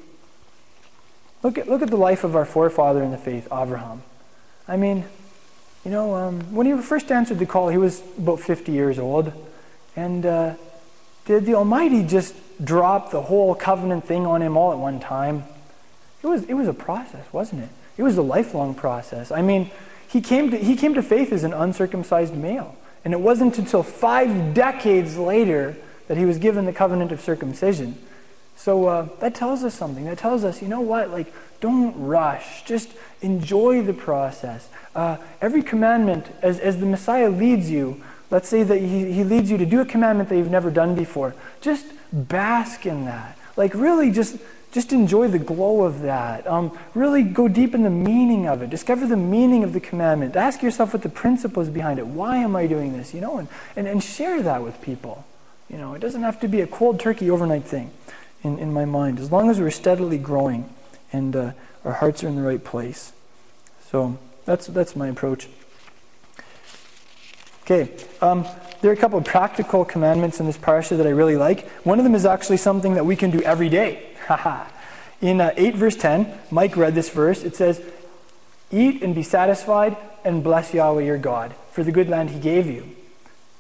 [1.43, 4.03] Look at, look at the life of our forefather in the faith, Abraham.
[4.69, 5.05] I mean,
[5.85, 9.33] you know, um, when he first answered the call, he was about 50 years old.
[9.97, 10.55] And uh,
[11.25, 15.45] did the Almighty just drop the whole covenant thing on him all at one time?
[16.23, 17.69] It was, it was a process, wasn't it?
[17.97, 19.33] It was a lifelong process.
[19.33, 19.71] I mean,
[20.09, 22.77] he came, to, he came to faith as an uncircumcised male.
[23.05, 25.77] And it wasn't until five decades later
[26.07, 27.99] that he was given the covenant of circumcision.
[28.63, 30.05] So uh, that tells us something.
[30.05, 31.11] That tells us, you know what?
[31.11, 32.65] Like, don't rush.
[32.65, 32.91] Just
[33.21, 34.69] enjoy the process.
[34.95, 38.01] Uh, every commandment, as, as the Messiah leads you,
[38.31, 40.95] let's say that he, he leads you to do a commandment that you've never done
[40.95, 43.37] before, just bask in that.
[43.57, 44.37] Like, really, just,
[44.71, 46.47] just enjoy the glow of that.
[46.47, 48.71] Um, really go deep in the meaning of it.
[48.71, 50.37] Discover the meaning of the commandment.
[50.37, 52.07] Ask yourself what the principle is behind it.
[52.07, 53.13] Why am I doing this?
[53.13, 55.25] You know, and, and, and share that with people.
[55.69, 57.91] You know, it doesn't have to be a cold turkey overnight thing.
[58.43, 60.73] In, in my mind, as long as we're steadily growing
[61.13, 61.53] and uh,
[61.85, 63.13] our hearts are in the right place.
[63.91, 65.49] So that's, that's my approach.
[67.65, 68.45] Okay, um,
[68.81, 71.69] there are a couple of practical commandments in this parasha that I really like.
[71.85, 74.09] One of them is actually something that we can do every day.
[75.21, 77.45] in uh, 8 verse 10, Mike read this verse.
[77.45, 77.81] It says,
[78.73, 82.67] Eat and be satisfied and bless Yahweh your God for the good land he gave
[82.67, 82.89] you.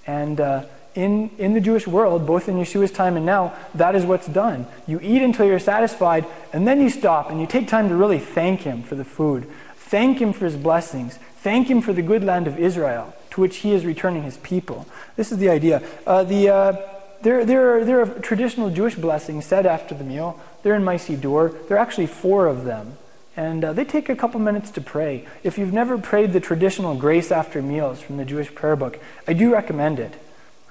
[0.07, 0.65] And uh,
[0.95, 4.67] in, in the Jewish world, both in Yeshua's time and now, that is what's done.
[4.87, 8.19] You eat until you're satisfied, and then you stop and you take time to really
[8.19, 9.49] thank him for the food.
[9.77, 11.19] Thank him for his blessings.
[11.39, 14.87] Thank him for the good land of Israel, to which he is returning his people.
[15.17, 15.83] This is the idea.
[16.07, 16.77] Uh, the, uh,
[17.23, 20.41] there, there, are, there are traditional Jewish blessings said after the meal.
[20.63, 21.69] They're in my siddur.
[21.69, 22.97] There are actually four of them.
[23.37, 25.27] And uh, they take a couple minutes to pray.
[25.43, 29.33] If you've never prayed the traditional grace after meals from the Jewish prayer book, I
[29.33, 30.15] do recommend it.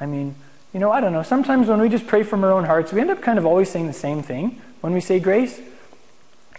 [0.01, 0.35] I mean,
[0.73, 1.23] you know, I don't know.
[1.23, 3.69] Sometimes when we just pray from our own hearts, we end up kind of always
[3.69, 5.61] saying the same thing when we say grace.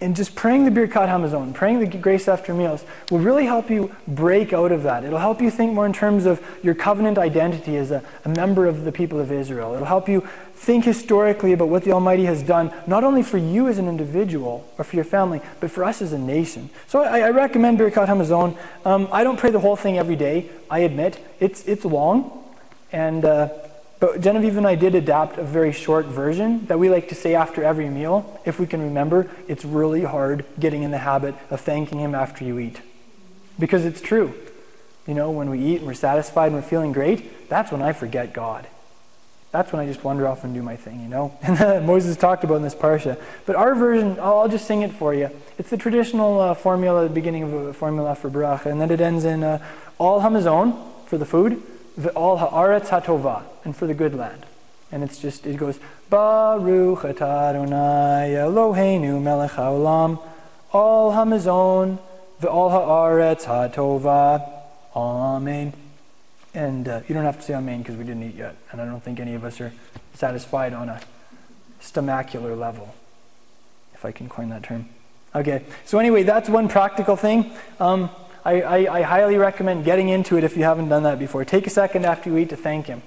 [0.01, 3.95] And just praying the Birkat Hamazon, praying the grace after meals, will really help you
[4.09, 5.05] break out of that.
[5.05, 8.66] It'll help you think more in terms of your covenant identity as a, a member
[8.66, 9.74] of the people of Israel.
[9.74, 13.68] It'll help you think historically about what the Almighty has done, not only for you
[13.68, 16.68] as an individual or for your family, but for us as a nation.
[16.88, 18.57] So I, I recommend Birkat Hamazon.
[18.84, 21.24] Um, I don't pray the whole thing every day, I admit.
[21.38, 22.41] It's, it's long,
[22.93, 23.49] and uh,
[24.03, 27.36] but Genevieve and I did adapt a very short version that we like to say
[27.36, 28.40] after every meal.
[28.45, 32.45] If we can remember, it's really hard getting in the habit of thanking Him after
[32.45, 32.80] you eat.
[33.61, 34.34] Because it's true.
[35.07, 37.93] You know, when we eat and we're satisfied and we're feeling great, that's when I
[37.93, 38.66] forget God.
[39.53, 41.38] That's when I just wander off and do my thing, you know?
[41.43, 43.20] And Moses talked about in this parsha.
[43.47, 45.30] But our version, I'll just sing it for you.
[45.59, 49.01] It's the traditional uh, formula, the beginning of a formula for bracha, and then it
[49.01, 49.62] ends in uh,
[50.01, 50.76] al hamazon
[51.07, 51.62] for the food,
[52.16, 54.47] al ha'aretz hatova, and for the good land.
[54.90, 55.78] And it's just, it goes,
[56.11, 60.20] Baruch atah Adonai Eloheinu melech haolam,
[60.74, 61.99] al hamazon,
[62.43, 64.43] al ha'aretz hatova,
[64.95, 65.72] amen.
[66.55, 68.57] And uh, you don't have to say amen because we didn't eat yet.
[68.70, 69.72] And I don't think any of us are
[70.14, 71.01] satisfied on a
[71.80, 72.95] stomachular level,
[73.95, 74.88] if I can coin that term.
[75.34, 77.53] Okay, so anyway, that's one practical thing.
[77.80, 78.11] Um,
[78.45, 81.45] I, I, I, highly recommend getting into it if you haven't done that before.
[81.45, 83.03] Take a second after you eat to thank Him.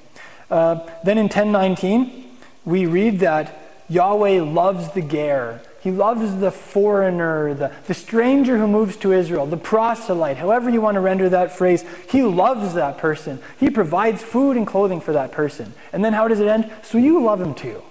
[0.50, 5.62] Uh, then in 1019, we read that Yahweh loves the ger.
[5.82, 10.82] He loves the foreigner, the, the stranger who moves to Israel, the proselyte, however you
[10.82, 11.86] want to render that phrase.
[12.10, 13.40] He loves that person.
[13.60, 15.74] He provides food and clothing for that person.
[15.94, 16.72] And then how does it end?
[16.82, 17.84] So you love him too.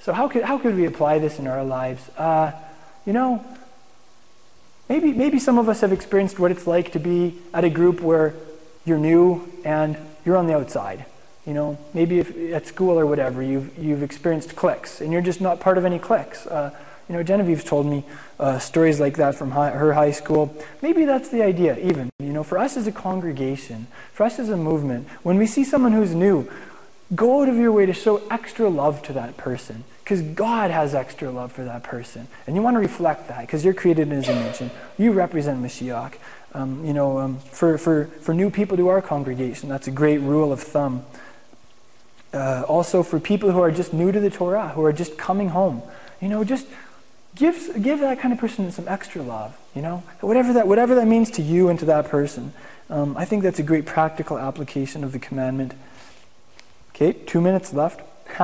[0.00, 2.08] So how could, how could we apply this in our lives?
[2.16, 2.52] Uh,
[3.04, 3.44] you know,
[4.90, 8.00] Maybe, maybe some of us have experienced what it's like to be at a group
[8.00, 8.34] where
[8.84, 11.04] you're new and you're on the outside.
[11.46, 15.40] You know, maybe if, at school or whatever, you've, you've experienced cliques and you're just
[15.40, 16.44] not part of any cliques.
[16.44, 16.76] Uh,
[17.08, 18.04] you know, Genevieve's told me
[18.40, 20.52] uh, stories like that from high, her high school.
[20.82, 22.10] Maybe that's the idea, even.
[22.18, 25.62] You know, for us as a congregation, for us as a movement, when we see
[25.62, 26.50] someone who's new,
[27.14, 30.94] go out of your way to show extra love to that person because God has
[30.94, 32.26] extra love for that person.
[32.46, 35.62] And you want to reflect that because you're created in his image and you represent
[35.62, 36.14] Mashiach.
[36.52, 40.18] Um, you know, um, for, for, for new people to our congregation, that's a great
[40.18, 41.04] rule of thumb.
[42.32, 45.50] Uh, also, for people who are just new to the Torah, who are just coming
[45.50, 45.82] home,
[46.20, 46.66] you know, just
[47.36, 51.06] give, give that kind of person some extra love, you know, whatever that, whatever that
[51.06, 52.52] means to you and to that person.
[52.88, 55.74] Um, I think that's a great practical application of the commandment.
[56.90, 58.00] Okay, two minutes left.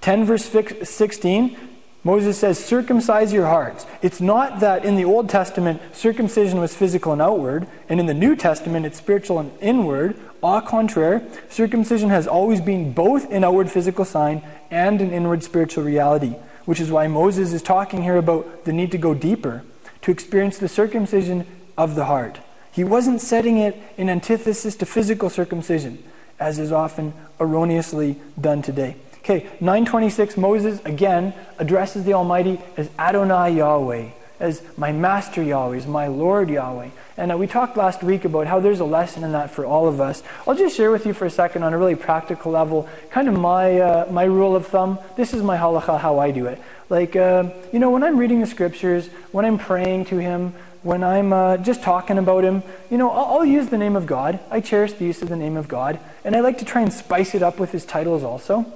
[0.00, 1.56] 10 verse 16,
[2.04, 3.84] Moses says, circumcise your hearts.
[4.00, 8.14] It's not that in the Old Testament, circumcision was physical and outward, and in the
[8.14, 10.16] New Testament, it's spiritual and inward.
[10.40, 15.82] Au contraire, circumcision has always been both an outward physical sign and an inward spiritual
[15.82, 19.64] reality, which is why Moses is talking here about the need to go deeper,
[20.02, 21.44] to experience the circumcision
[21.76, 22.38] of the heart.
[22.70, 26.04] He wasn't setting it in antithesis to physical circumcision,
[26.38, 28.94] as is often erroneously done today.
[29.28, 35.84] Okay, 926, Moses again addresses the Almighty as Adonai Yahweh, as my master Yahweh, as
[35.84, 36.90] my Lord Yahweh.
[37.16, 39.88] And uh, we talked last week about how there's a lesson in that for all
[39.88, 40.22] of us.
[40.46, 43.36] I'll just share with you for a second on a really practical level, kind of
[43.36, 45.00] my, uh, my rule of thumb.
[45.16, 46.62] This is my halacha, how I do it.
[46.88, 50.54] Like, uh, you know, when I'm reading the scriptures, when I'm praying to Him,
[50.84, 52.62] when I'm uh, just talking about Him,
[52.92, 54.38] you know, I'll, I'll, use the name of God.
[54.52, 55.98] I cherish the use of the name of God.
[56.22, 58.72] And I like to try and spice it up with His titles also.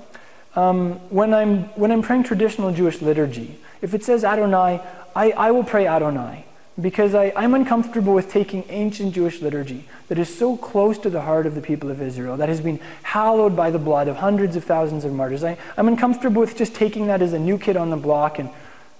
[0.57, 4.81] Um, when, I'm, when I'm praying traditional Jewish liturgy, if it says Adonai,
[5.15, 6.45] I, I will pray Adonai.
[6.81, 11.23] because I, I'm uncomfortable with taking ancient Jewish liturgy that is so close to the
[11.23, 14.57] heart of the people of Israel, that has been hallowed by the blood of hundreds
[14.57, 15.45] of thousands of martyrs.
[15.45, 18.51] I, I'm uncomfortable with just taking that as a new kid on the block and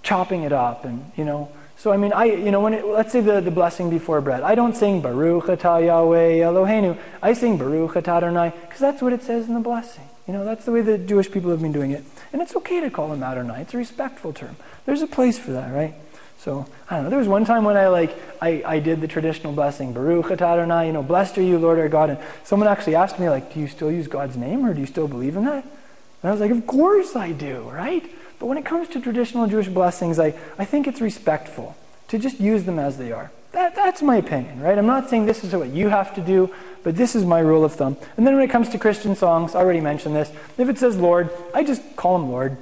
[0.03, 1.51] chopping it up and, you know.
[1.77, 4.43] So, I mean, I, you know, when it, let's say the, the blessing before bread.
[4.43, 6.99] I don't sing Baruch atah Yahweh Eloheinu.
[7.23, 10.05] I sing Baruch atah Adonai because that's what it says in the blessing.
[10.31, 12.05] You know, that's the way the Jewish people have been doing it.
[12.33, 13.63] And it's okay to call him Adonai.
[13.63, 14.55] It's a respectful term.
[14.87, 15.93] There's a place for that, right?
[16.39, 17.11] So I don't know.
[17.11, 20.53] There was one time when I like I, I did the traditional blessing, Baruch atah
[20.53, 22.11] Adonai, you know, blessed are you, Lord our God.
[22.11, 24.87] And someone actually asked me like, do you still use God's name or do you
[24.87, 25.65] still believe in that?
[25.65, 28.09] And I was like, of course I do, right?
[28.39, 31.77] But when it comes to traditional Jewish blessings, I, I think it's respectful
[32.07, 33.33] to just use them as they are.
[33.53, 34.79] That, that's my opinion, right?
[34.79, 37.65] I'm not saying this is what you have to do, but this is my rule
[37.65, 37.97] of thumb.
[38.17, 40.31] And then when it comes to Christian songs, I already mentioned this.
[40.57, 42.57] If it says Lord, I just call him Lord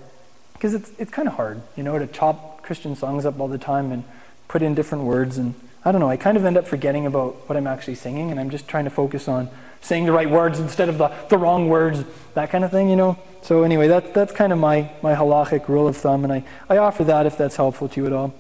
[0.55, 3.59] because it's, it's kind of hard, you know, to chop Christian songs up all the
[3.59, 4.05] time and
[4.49, 5.37] put in different words.
[5.37, 8.31] And I don't know, I kind of end up forgetting about what I'm actually singing,
[8.31, 11.39] and I'm just trying to focus on saying the right words instead of the, the
[11.39, 12.03] wrong words,
[12.35, 13.19] that kind of thing, you know.
[13.43, 16.79] So anyway, that, that's kind of my, my halachic rule of thumb, and I, I
[16.79, 18.35] offer that if that's helpful to you at all.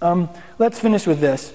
[0.00, 1.52] Um, let's finish with this.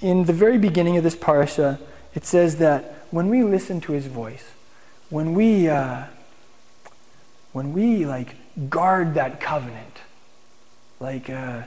[0.00, 1.78] In the very beginning of this parasha,
[2.14, 4.52] it says that when we listen to his voice,
[5.10, 6.04] when we, uh,
[7.52, 8.34] when we like
[8.68, 9.98] guard that covenant.
[10.98, 11.62] Like, uh,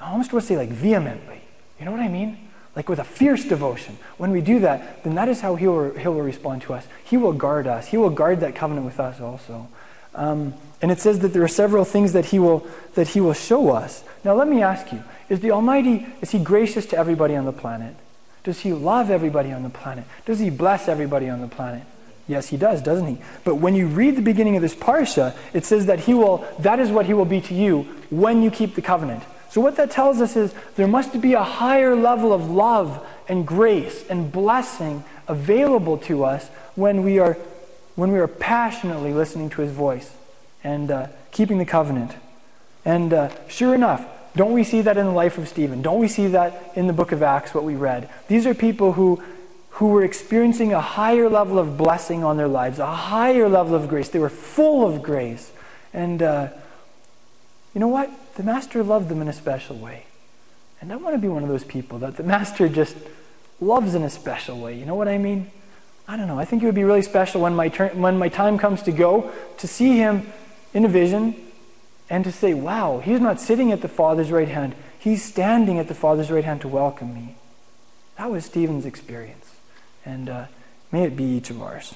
[0.00, 1.40] I almost want to say like vehemently.
[1.78, 2.48] You know what I mean?
[2.76, 3.98] Like with a fierce devotion.
[4.16, 6.86] When we do that, then that is how he will, he will respond to us.
[7.04, 7.88] He will guard us.
[7.88, 9.68] He will guard that covenant with us also.
[10.14, 13.32] Um, and it says that there are several things that he will that he will
[13.32, 14.04] show us.
[14.24, 15.02] Now let me ask you:
[15.32, 17.96] Is the Almighty is He gracious to everybody on the planet?
[18.44, 20.04] Does He love everybody on the planet?
[20.26, 21.84] Does He bless everybody on the planet?
[22.28, 23.18] Yes, he does, doesn't he?
[23.42, 26.78] But when you read the beginning of this parsha, it says that he will that
[26.78, 29.24] is what he will be to you when you keep the covenant.
[29.50, 33.46] So what that tells us is there must be a higher level of love and
[33.46, 37.36] grace and blessing available to us when we are
[37.96, 40.14] when we are passionately listening to his voice
[40.62, 42.12] and uh, keeping the covenant.
[42.84, 45.82] And uh, sure enough, don't we see that in the life of Stephen?
[45.82, 48.08] Don't we see that in the book of Acts, what we read?
[48.28, 49.22] These are people who
[49.76, 53.88] who were experiencing a higher level of blessing on their lives, a higher level of
[53.88, 54.10] grace.
[54.10, 55.50] They were full of grace.
[55.94, 56.50] And uh,
[57.74, 58.10] you know what?
[58.34, 60.04] The Master loved them in a special way.
[60.80, 62.96] And I want to be one of those people that the Master just
[63.60, 64.78] loves in a special way.
[64.78, 65.50] You know what I mean?
[66.06, 66.38] I don't know.
[66.38, 68.92] I think it would be really special when my, turn, when my time comes to
[68.92, 70.30] go to see Him
[70.74, 71.34] in a vision
[72.12, 75.88] and to say, wow, He's not sitting at the Father's right hand, He's standing at
[75.88, 77.36] the Father's right hand to welcome me.
[78.18, 79.56] That was Stephen's experience
[80.04, 80.44] and uh,
[80.92, 81.94] may it be each of ours.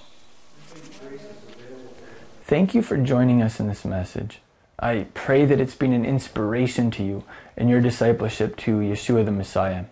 [2.45, 4.39] Thank you for joining us in this message.
[4.79, 9.33] I pray that it's been an inspiration to you in your discipleship to Yeshua the
[9.33, 9.85] Messiah.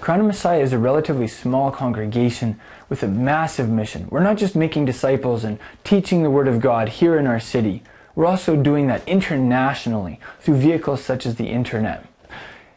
[0.00, 4.08] Crown of Messiah is a relatively small congregation with a massive mission.
[4.10, 7.82] We're not just making disciples and teaching the Word of God here in our city,
[8.14, 12.06] we're also doing that internationally through vehicles such as the internet.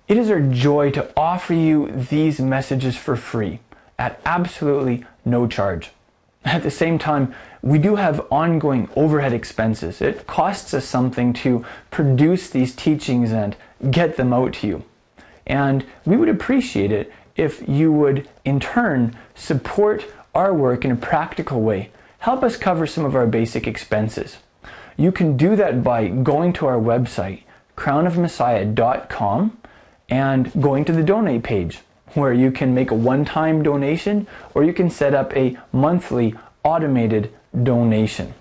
[0.08, 3.60] It is our joy to offer you these messages for free
[4.00, 5.92] at absolutely no charge.
[6.46, 10.02] At the same time, we do have ongoing overhead expenses.
[10.02, 13.56] It costs us something to produce these teachings and
[13.92, 14.84] get them out to you.
[15.46, 20.96] And we would appreciate it if you would, in turn, support our work in a
[20.96, 21.92] practical way.
[22.20, 24.38] Help us cover some of our basic expenses.
[24.98, 27.44] You can do that by going to our website,
[27.78, 29.58] crownofmessiah.com,
[30.10, 31.82] and going to the donate page
[32.14, 34.26] where you can make a one time donation
[34.56, 36.34] or you can set up a monthly
[36.64, 37.32] automated
[37.64, 38.34] donation.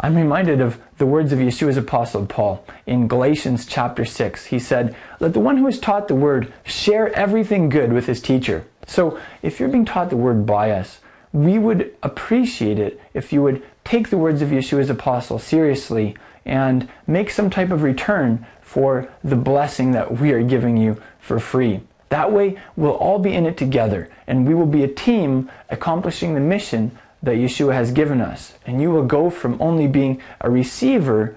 [0.00, 4.46] I'm reminded of the words of Yeshua's apostle Paul in Galatians chapter 6.
[4.46, 8.20] He said, Let the one who is taught the word share everything good with his
[8.20, 8.64] teacher.
[8.86, 11.00] So if you're being taught the word by us,
[11.32, 16.14] we would appreciate it if you would take the words of Yeshua's apostle seriously
[16.44, 21.40] and make some type of return for the blessing that we are giving you for
[21.40, 21.80] free.
[22.10, 26.34] That way, we'll all be in it together, and we will be a team accomplishing
[26.34, 28.54] the mission that Yeshua has given us.
[28.66, 31.34] And you will go from only being a receiver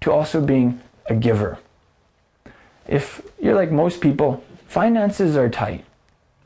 [0.00, 1.58] to also being a giver.
[2.86, 5.84] If you're like most people, finances are tight.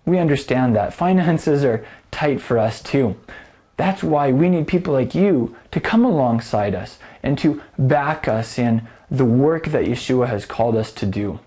[0.07, 0.95] We understand that.
[0.95, 3.17] Finances are tight for us too.
[3.83, 8.57] That's why we need people like you to come alongside us and to back us
[8.57, 11.41] in the work that Yeshua has called us to do.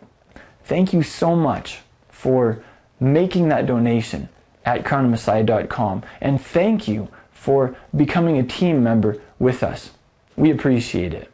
[0.66, 1.80] Thank you so much
[2.10, 2.62] for
[3.00, 4.28] making that donation
[4.66, 6.04] at crownofmessiah.com.
[6.20, 9.92] And thank you for becoming a team member with us.
[10.36, 11.32] We appreciate it.